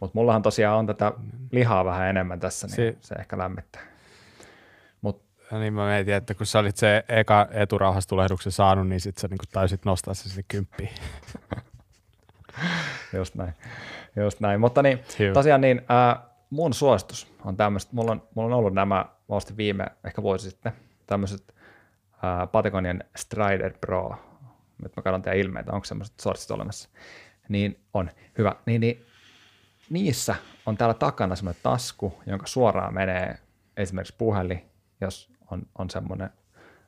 [0.00, 1.12] Mutta mullahan tosiaan on tätä
[1.50, 3.82] lihaa vähän enemmän tässä, niin si- se ehkä lämmittää.
[5.02, 9.18] Mut, Ja niin mä mietin, että kun sä olit se eka eturauhastulehduksen saanut, niin sit
[9.18, 10.90] sä niin taisit nostaa se sinne kymppiin.
[13.16, 13.54] Just näin.
[14.16, 14.60] Just näin.
[14.60, 15.32] Mutta niin, Hyvä.
[15.32, 19.56] tosiaan niin, äh, mun suositus on tämmöistä, mulla on, mulla on ollut nämä, mä ostin
[19.56, 20.72] viime, ehkä vuosi sitten,
[21.06, 21.54] tämmöiset
[22.24, 24.16] äh, Patagonien Strider Pro,
[24.82, 26.88] nyt mä katson teidän ilmeitä, onko semmoiset sortsit olemassa,
[27.48, 29.06] niin on, hyvä, niin, niin
[29.90, 30.34] niissä
[30.66, 33.38] on täällä takana semmoinen tasku, jonka suoraan menee
[33.76, 36.30] esimerkiksi puhelin, jos on, on semmoinen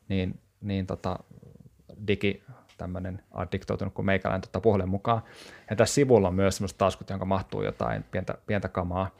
[0.08, 1.18] niin, niin tota,
[2.06, 2.42] digi,
[2.78, 5.22] tämmöinen addiktoitunut kuin meikäläinen tota puhelin mukaan.
[5.70, 9.10] Ja tässä sivulla on myös semmoiset taskut, jonka mahtuu jotain pientä, pientä kamaa.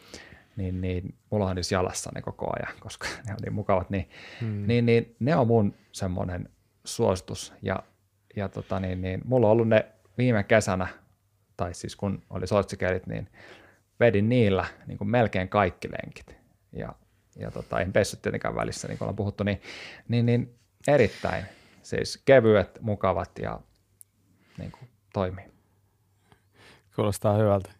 [0.56, 3.90] Niin, niin mulla on niissä jalassa ne koko ajan, koska ne on niin mukavat.
[3.90, 4.66] Niin, hmm.
[4.66, 6.48] niin, niin ne on mun semmoinen
[6.84, 7.52] suositus.
[7.62, 7.82] Ja,
[8.36, 9.86] ja tota, niin, niin, mulla on ollut ne
[10.18, 10.86] viime kesänä,
[11.56, 13.28] tai siis kun oli sortsikelit, niin
[14.00, 16.36] vedin niillä niin kuin melkein kaikki lenkit.
[16.72, 16.94] Ja,
[17.36, 19.60] ja tota, en pessyt tietenkään välissä, niin kuin ollaan puhuttu, niin,
[20.08, 20.54] niin, niin
[20.88, 21.44] erittäin
[21.82, 23.60] siis kevyet, mukavat ja
[24.58, 25.44] niin kuin, toimii.
[26.96, 27.70] Kuulostaa hyvältä.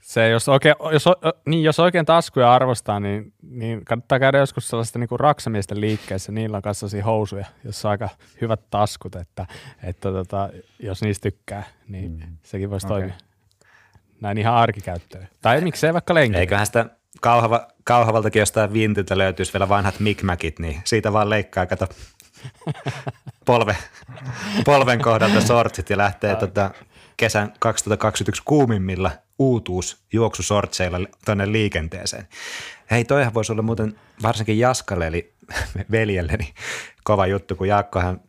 [0.00, 1.04] Se, jos, oikein, jos,
[1.46, 6.32] niin, jos oikein taskuja arvostaa, niin, niin kannattaa käydä joskus sellaista niin kuin raksamiesten liikkeessä.
[6.32, 8.08] Niillä on kanssa housuja, jossa on aika
[8.40, 9.46] hyvät taskut, että,
[9.82, 12.36] että tota, jos niistä tykkää, niin mm.
[12.42, 12.98] sekin voisi okay.
[12.98, 13.14] toimia.
[14.20, 15.28] Näin ihan arkikäyttöön.
[15.42, 16.40] Tai miksei vaikka lenkillä.
[16.40, 16.86] Eiköhän sitä
[17.20, 21.88] kauhava, kauhavaltakin jostain vintiltä löytyisi vielä vanhat mikmäkit, niin siitä vaan leikkaa, kato
[23.46, 23.76] polve,
[24.64, 26.70] polven kohdalta sortsit ja lähtee tota,
[27.16, 32.28] kesän 2021 kuumimmilla uutuus juoksusortseilla tuonne liikenteeseen.
[32.90, 35.34] Hei, toihan voisi olla muuten varsinkin Jaskalle, eli
[35.90, 36.54] veljelle, niin
[37.04, 38.20] kova juttu, kun Jaakkohan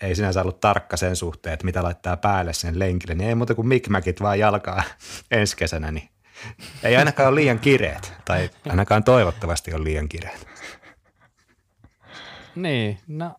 [0.00, 3.54] ei sinänsä ollut tarkka sen suhteen, että mitä laittaa päälle sen lenkille, niin ei muuta
[3.54, 4.82] kuin mikmäkit vaan jalkaa
[5.30, 6.08] ensi kesänä, niin
[6.82, 10.46] ei ainakaan ole liian kireet, tai ainakaan toivottavasti on liian kireet.
[12.54, 13.34] Niin, no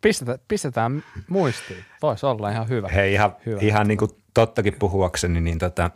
[0.00, 1.84] pistetään, pistetään muistiin.
[2.02, 2.88] Voisi olla ihan hyvä.
[2.88, 3.60] Hei, ihan, hyvä.
[3.62, 5.90] ihan niin kuin tottakin puhuakseni, niin tota,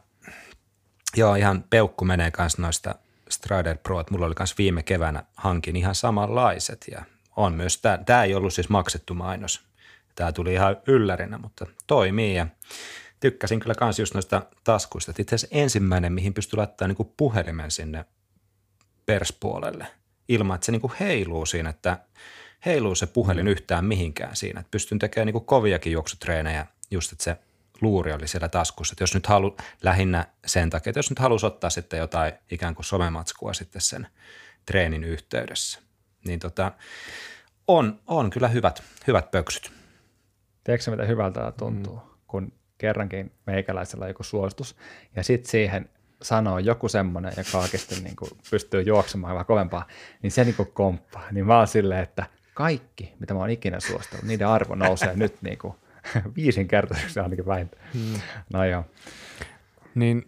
[1.16, 2.94] joo, ihan peukku menee kanssa noista
[3.30, 7.02] Strider Pro, että mulla oli kanssa viime keväänä hankin ihan samanlaiset ja
[7.36, 9.68] on myös, tämä, tämä ei ollut siis maksettu mainos.
[10.14, 12.46] Tämä tuli ihan yllärinä, mutta toimii ja
[13.20, 15.12] tykkäsin kyllä kans just noista taskuista.
[15.18, 18.04] Itse asiassa ensimmäinen, mihin pystyi laittamaan niin puhelimen sinne
[19.06, 19.86] perspuolelle
[20.28, 21.98] ilman, että se niin heiluu siinä, että
[22.66, 23.50] heiluu se puhelin mm.
[23.50, 24.60] yhtään mihinkään siinä.
[24.60, 27.36] Että pystyn tekemään niin koviakin juoksutreenejä just, että se
[27.80, 28.92] luuri oli siellä taskussa.
[28.92, 32.74] Että jos nyt halu, lähinnä sen takia, että jos nyt halusi ottaa sitten jotain ikään
[32.74, 34.06] kuin somematskua sitten sen
[34.66, 35.80] treenin yhteydessä,
[36.24, 36.72] niin tota,
[37.68, 39.72] on, on kyllä hyvät, hyvät pöksyt.
[40.64, 42.02] Tiedätkö miten hyvältä tuntuu, mm.
[42.26, 44.76] kun kerrankin meikäläisellä on joku suositus,
[45.16, 45.90] ja sitten siihen
[46.22, 49.86] sanoo joku semmoinen, joka oikeasti niin kuin pystyy juoksemaan vähän kovempaa,
[50.22, 51.24] niin se niin kuin komppaa.
[51.32, 55.42] Niin mä oon silleen, että kaikki, mitä mä oon ikinä suostellut, niiden arvo nousee nyt
[55.42, 55.74] niin kuin
[56.36, 57.82] viisinkertaiseksi ainakin vähintään.
[57.94, 58.20] Hmm.
[58.52, 58.84] No joo.
[59.94, 60.26] Niin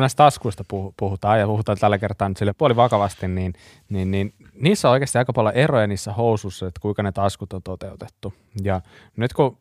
[0.00, 0.64] näistä taskuista
[0.96, 3.52] puhutaan ja puhutaan tällä kertaa nyt sille puoli vakavasti, niin,
[3.88, 7.62] niin, niin niissä on oikeasti aika paljon eroja niissä housuissa, että kuinka ne taskut on
[7.62, 8.34] toteutettu.
[8.62, 8.80] Ja
[9.16, 9.58] nyt kun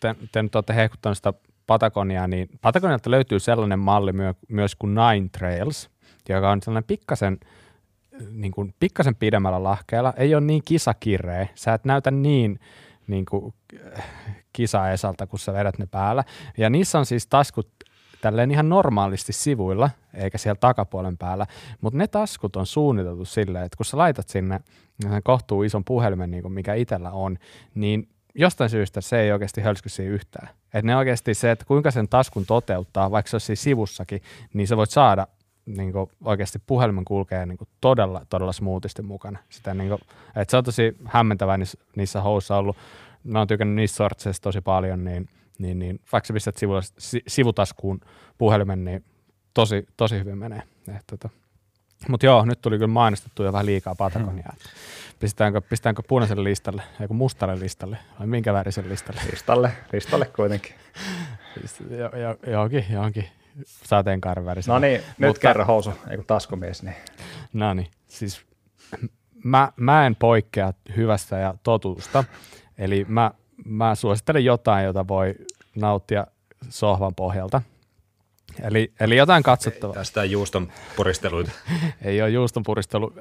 [0.00, 1.32] te, te nyt olette hehkuttaneet sitä
[1.66, 5.90] Patagonia, niin Patagonialta löytyy sellainen malli myö, myös kuin Nine Trails,
[6.28, 7.38] joka on sellainen pikkasen,
[8.30, 10.12] niin kuin, pikkasen pidemmällä lahkeella.
[10.16, 11.46] Ei ole niin kisakireä.
[11.54, 12.60] Sä et näytä niin,
[13.06, 13.54] niin kuin,
[14.52, 16.24] kisaesalta, kun sä vedät ne päällä.
[16.58, 17.68] Ja niissä on siis taskut
[18.20, 21.46] tälleen ihan normaalisti sivuilla, eikä siellä takapuolen päällä,
[21.80, 24.60] mutta ne taskut on suunniteltu silleen, että kun sä laitat sinne
[25.24, 27.38] kohtuu ison puhelimen, niin kuin mikä itsellä on,
[27.74, 30.48] niin jostain syystä se ei oikeasti hölsky siinä yhtään.
[30.74, 34.22] Et ne oikeasti se, että kuinka sen taskun toteuttaa, vaikka se olisi sivussakin,
[34.54, 35.26] niin sä voit saada
[35.66, 39.38] niin kuin oikeasti puhelimen kulkee niin kuin todella, todella smoothisti mukana.
[39.50, 40.00] Sitä, niin kuin,
[40.36, 42.76] että se on tosi hämmentävää niissä, niissä houssa ollut.
[43.24, 45.28] Mä oon tykännyt niissä sortseissa tosi paljon, niin,
[45.58, 46.72] niin, niin vaikka sä pistät sivu,
[47.26, 48.00] sivutaskuun
[48.38, 49.04] puhelimen, niin
[49.54, 50.62] tosi, tosi hyvin menee.
[51.06, 51.28] Tota.
[52.08, 54.54] Mutta joo, nyt tuli kyllä mainostettu jo vähän liikaa Patagoniaa.
[54.62, 54.70] Hmm.
[55.18, 59.20] Pistetäänkö, pistetäänkö punaiselle listalle, joku mustalle listalle vai minkä värisen listalle?
[59.30, 60.74] Listalle, listalle kuitenkin.
[61.90, 63.28] jo, jo, johonkin, johonkin
[63.64, 64.76] sateenkaaren väriselle.
[64.76, 66.82] No niin, nyt Mutta, kerro housu, ei kun taskumies.
[66.82, 66.96] Niin.
[67.52, 68.42] No niin, siis
[69.44, 72.24] mä, mä en poikkea hyvästä ja totuusta,
[72.78, 73.30] eli mä,
[73.64, 75.34] mä suosittelen jotain, jota voi
[75.76, 76.26] nauttia
[76.68, 77.62] sohvan pohjalta–
[78.60, 79.94] Eli, eli jotain katsottavaa.
[79.94, 81.50] Ei, tästä juuston puristeluita.
[82.02, 83.14] Ei ole juuston puristelu.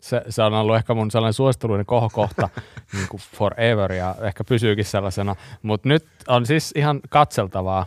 [0.00, 2.48] Se, se on ollut ehkä mun sellainen suositteluinen kohokohta
[2.92, 5.36] niin kuin forever ja ehkä pysyykin sellaisena.
[5.62, 7.86] Mutta nyt on siis ihan katseltavaa.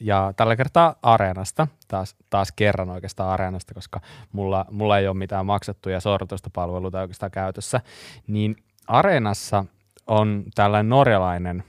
[0.00, 4.00] ja tällä kertaa Areenasta, taas, taas kerran oikeastaan Areenasta, koska
[4.32, 7.80] mulla, mulla ei ole mitään maksettuja sortoista palveluita oikeastaan käytössä,
[8.26, 9.64] niin Areenassa
[10.06, 11.64] on tällainen norjalainen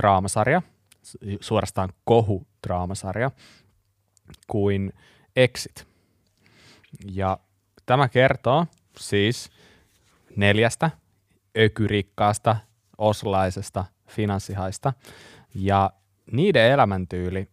[0.00, 0.62] draamasarja,
[1.40, 3.30] suorastaan kohu-draamasarja,
[4.46, 4.92] kuin
[5.36, 5.86] Exit.
[7.12, 7.38] Ja
[7.86, 8.66] tämä kertoo
[8.98, 9.50] siis
[10.36, 10.90] neljästä
[11.58, 12.56] ökyrikkaasta
[12.98, 14.92] oslaisesta finanssihaista.
[15.54, 15.90] Ja
[16.32, 17.48] niiden elämäntyyli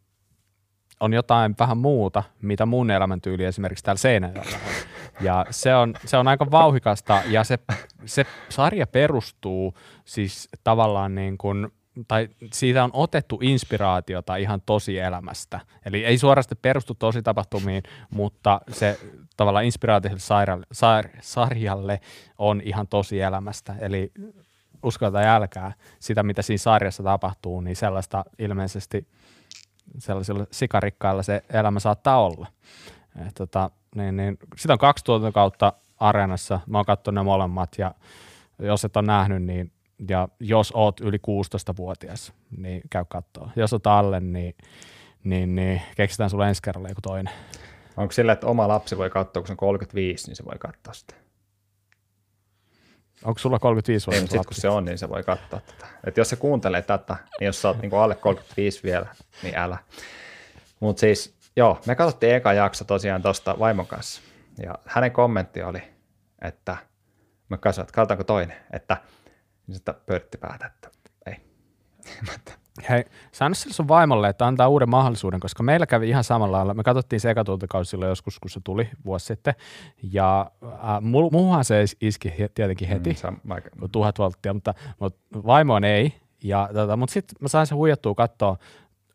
[0.99, 4.71] on jotain vähän muuta, mitä mun elämäntyyli esimerkiksi täällä Seinäjoella on.
[5.21, 7.59] Ja se on, se on aika vauhikasta ja se,
[8.05, 9.74] se sarja perustuu
[10.05, 11.67] siis tavallaan niin kuin
[12.08, 15.60] tai siitä on otettu inspiraatiota ihan tosi elämästä.
[15.86, 19.00] Eli ei suorasti perustu tosi tapahtumiin, mutta se
[19.38, 22.00] tavallaan inspiraatio sarjalle, sar, sarjalle
[22.38, 23.76] on ihan tosi elämästä.
[23.80, 24.12] Eli
[24.84, 29.08] uskalta jälkää sitä, mitä siinä sarjassa tapahtuu, niin sellaista ilmeisesti
[29.98, 32.48] sellaisilla sikarikkailla se elämä saattaa olla.
[33.28, 36.60] Et tota, niin, niin, sitä on kaksi tuotantokautta areenassa.
[36.68, 37.96] Mä oon katsonut ne molemmat ja
[38.60, 39.72] jos et ole nähnyt, niin
[40.10, 43.52] ja jos oot yli 16-vuotias, niin käy katsoa.
[43.56, 44.56] Jos oot alle, niin,
[45.24, 47.34] niin, niin keksitään sulle ensi kerralla joku toinen.
[47.98, 50.94] Onko sillä, että oma lapsi voi katsoa, kun se on 35, niin se voi katsoa
[50.94, 51.14] sitä?
[53.24, 54.18] Onko sulla 35 vuotta?
[54.18, 55.88] Ei, mutta kun se on, niin se voi katsoa tätä.
[56.04, 59.78] Et jos se kuuntelee tätä, niin jos sä oot niin alle 35 vielä, niin älä.
[60.80, 64.22] Mutta siis, joo, me katsottiin eka jakso tosiaan tuosta vaimon kanssa.
[64.64, 65.84] Ja hänen kommentti oli,
[66.41, 66.78] että
[67.50, 68.98] mä katsoin, että katsotaanko toinen, että
[69.68, 70.89] niin sitä pörtti päätä, että
[71.26, 71.36] ei.
[72.89, 76.74] Hei, sano sille sun vaimolle, että antaa uuden mahdollisuuden, koska meillä kävi ihan samalla lailla.
[76.74, 79.53] Me katsottiin se ekatuotakausi silloin joskus, kun se tuli vuosi sitten.
[80.11, 81.01] Ja äh,
[81.32, 86.14] muuhan se iski tietenkin heti, mm, sam- kun tuhat volttia, mutta, mutta vaimoon ei.
[86.43, 88.57] Ja, tota, mutta sitten mä sain se huijattua katsoa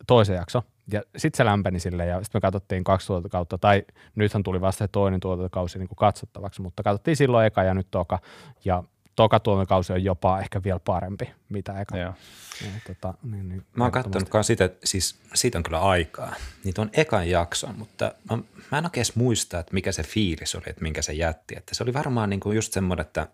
[0.07, 0.63] toisen jakso.
[0.93, 3.83] Ja sitten se lämpeni sille ja sitten me katsottiin kaksi tuotantokautta, tai
[4.15, 8.19] nythän tuli vasta toinen tuotantokausi niin kuin katsottavaksi, mutta katsottiin silloin eka ja nyt toka.
[8.65, 8.85] Ja
[9.19, 11.97] toka tuomikausi on jopa ehkä vielä parempi, mitä eka.
[11.97, 12.15] Joo.
[12.63, 16.35] Ja, tota, niin, niin, mä oon katsonut sitä, siis siitä on kyllä aikaa.
[16.65, 18.39] Niitä on ekan jakson, mutta mä,
[18.73, 21.55] mä en oikein muista, että mikä se fiilis oli, että minkä se jätti.
[21.57, 23.29] Että se oli varmaan niin kuin just semmoinen, että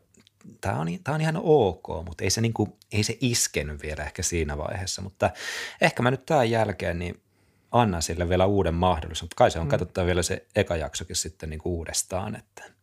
[0.61, 4.05] tämä on, tää on ihan ok, mutta ei se, niin kuin, ei se iskenyt vielä
[4.05, 5.03] ehkä siinä vaiheessa.
[5.03, 5.31] Mutta
[5.81, 7.21] ehkä mä nyt tämän jälkeen niin
[7.73, 9.25] annan sille vielä uuden mahdollisuuden.
[9.25, 9.71] Mutta kai se on mm.
[9.71, 12.65] katsottava vielä se eka jaksokin sitten niin kuin uudestaan, että–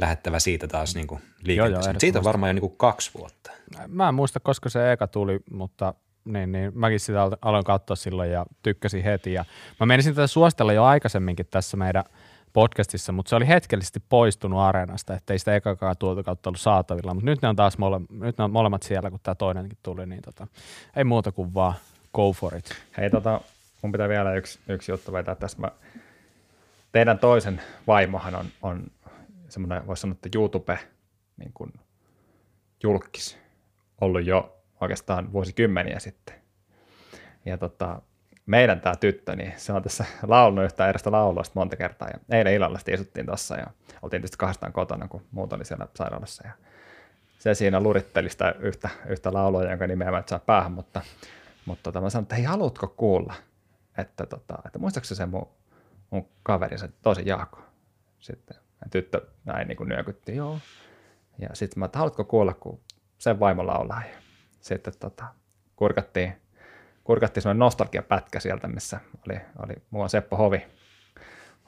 [0.00, 1.94] lähettävä siitä taas niin kuin liikenteeseen.
[1.94, 3.50] Joo, siitä on varmaan jo niin kuin kaksi vuotta.
[3.88, 5.94] Mä en muista, koska se eka tuli, mutta
[6.24, 9.32] niin, niin mäkin sitä aloin katsoa silloin ja tykkäsin heti.
[9.32, 9.44] Ja
[9.80, 12.04] mä menisin tätä suositella jo aikaisemminkin tässä meidän
[12.52, 17.30] podcastissa, mutta se oli hetkellisesti poistunut areenasta, ettei sitä ekakaan tuolta kautta ollut saatavilla, mutta
[17.30, 20.22] nyt ne on taas mole, nyt ne on molemmat siellä, kun tämä toinenkin tuli, niin
[20.22, 20.46] tota,
[20.96, 21.74] ei muuta kuin vaan
[22.14, 22.70] go for it.
[22.96, 23.40] Hei, tota,
[23.82, 25.58] mun pitää vielä yksi, yksi juttu vetää tässä.
[25.60, 25.70] Mä,
[26.92, 28.82] teidän toisen vaimohan on, on
[29.50, 30.78] semmoinen, voisi sanoa, että YouTube
[31.36, 31.72] niin kuin
[32.82, 33.38] julkis
[34.00, 36.34] ollut jo oikeastaan vuosikymmeniä sitten.
[37.44, 38.02] Ja tota,
[38.46, 42.08] meidän tämä tyttö, niin se on tässä laulunut yhtä edestä lauloista monta kertaa.
[42.08, 43.66] Ja eilen illalla sitten istuttiin tuossa ja
[44.02, 46.46] oltiin tietysti kahdestaan kotona, kun muut oli siellä sairaalassa.
[46.46, 46.52] Ja
[47.38, 51.00] se siinä luritteli sitä yhtä, yhtä laulua, jonka nimeä mä et saa päähän, mutta,
[51.66, 53.34] mutta tota, mä sanoin, että hei, haluatko kuulla,
[53.98, 55.48] että, tota, että muistaakseni se mun,
[56.10, 57.58] mun kaveri, se tosi Jaako.
[58.18, 58.56] Sitten
[58.90, 60.58] tyttö näin niin kuin nyökytti, joo.
[61.38, 62.80] Ja sitten mä, että haluatko kuulla, kun
[63.18, 64.02] sen vaimo laulaa.
[64.08, 64.16] Ja
[64.60, 65.24] sitten tota,
[65.76, 66.32] kurkattiin,
[67.04, 70.66] kurkattiin semmoinen nostalgiapätkä sieltä, missä oli, oli muun Seppo Hovi,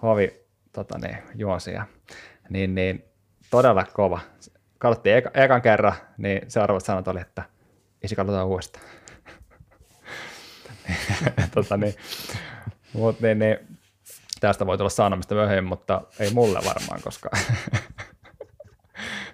[0.02, 1.72] Hovi tota niin, juosi.
[1.72, 1.86] Ja,
[2.50, 3.04] niin, niin,
[3.50, 4.20] todella kova.
[4.78, 7.42] Katsottiin eka, ekan kerran, niin seuraavat sanat oli, että
[8.02, 8.84] isi katsotaan uudestaan.
[11.54, 11.94] tota niin,
[12.92, 13.58] mut, niin, niin,
[14.42, 17.30] tästä voi tulla sanomista myöhemmin, mutta ei mulle varmaan, koska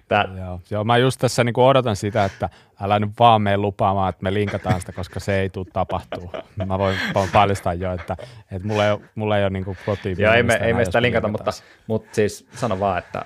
[0.07, 0.25] Tää.
[0.37, 2.49] Joo, joo, mä just tässä niin odotan sitä, että
[2.81, 6.31] älä nyt vaan mene lupaamaan, että me linkataan sitä, koska se ei tule tapahtuu.
[6.65, 6.97] Mä voin,
[7.33, 8.17] paljastaa jo, että,
[8.51, 10.19] että mulla ei ole, mulla ei ole niin kotiin.
[10.19, 11.51] Joo, ei me, ei me sitä linkata, mutta,
[11.87, 13.25] mutta siis sano vaan, että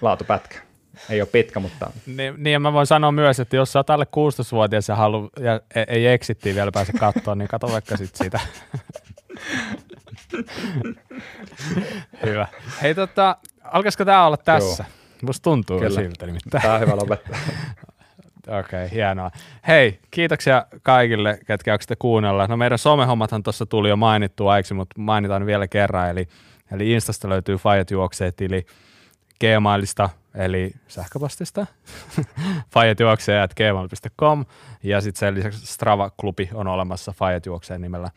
[0.00, 0.58] laatupätkä.
[1.10, 1.90] Ei ole pitkä, mutta...
[2.06, 5.30] Niin, niin ja mä voin sanoa myös, että jos sä oot alle 16-vuotias ja, halu,
[5.40, 8.40] ja ei exittiä vielä pääse katsoa, niin kato vaikka sit sitä.
[12.26, 12.46] Hyvä.
[12.82, 14.84] Hei tota, alkaisiko tämä olla tässä?
[14.84, 14.92] Joo.
[15.22, 16.00] Musta tuntuu Kyllä.
[16.00, 16.62] siltä nimittäin.
[16.62, 17.38] Tämä on hyvä lopettaa.
[18.46, 19.30] Okei, okay, hienoa.
[19.68, 22.46] Hei, kiitoksia kaikille, ketkä jaksatte kuunnella.
[22.46, 26.10] No meidän somehommathan tuossa tuli jo mainittua aiksi, mutta mainitaan vielä kerran.
[26.10, 26.28] Eli,
[26.72, 28.66] eli Instasta löytyy Fajat juoksee tili.
[29.40, 31.66] Gmailista, eli sähköpostista,
[32.74, 34.44] fajetjuokseja.gmail.com
[34.82, 37.44] ja sitten sen lisäksi Strava-klubi on olemassa Fajet
[37.78, 38.10] nimellä.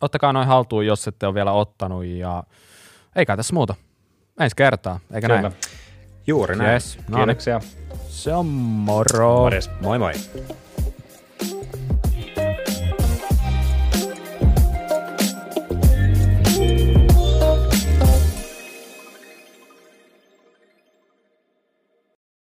[0.00, 2.44] Ottakaa noin haltuun, jos ette ole vielä ottanut ja
[3.16, 3.74] eikä tässä muuta.
[4.40, 5.42] Ensi kertaa, eikä Kyllä.
[5.42, 5.54] näin?
[6.26, 6.72] Juuri näin.
[6.72, 6.98] Yes.
[7.08, 7.26] No niin.
[7.26, 7.60] Kiitoksia.
[8.08, 9.36] Se on moro.
[9.36, 9.70] Morjes.
[9.80, 10.12] Moi moi.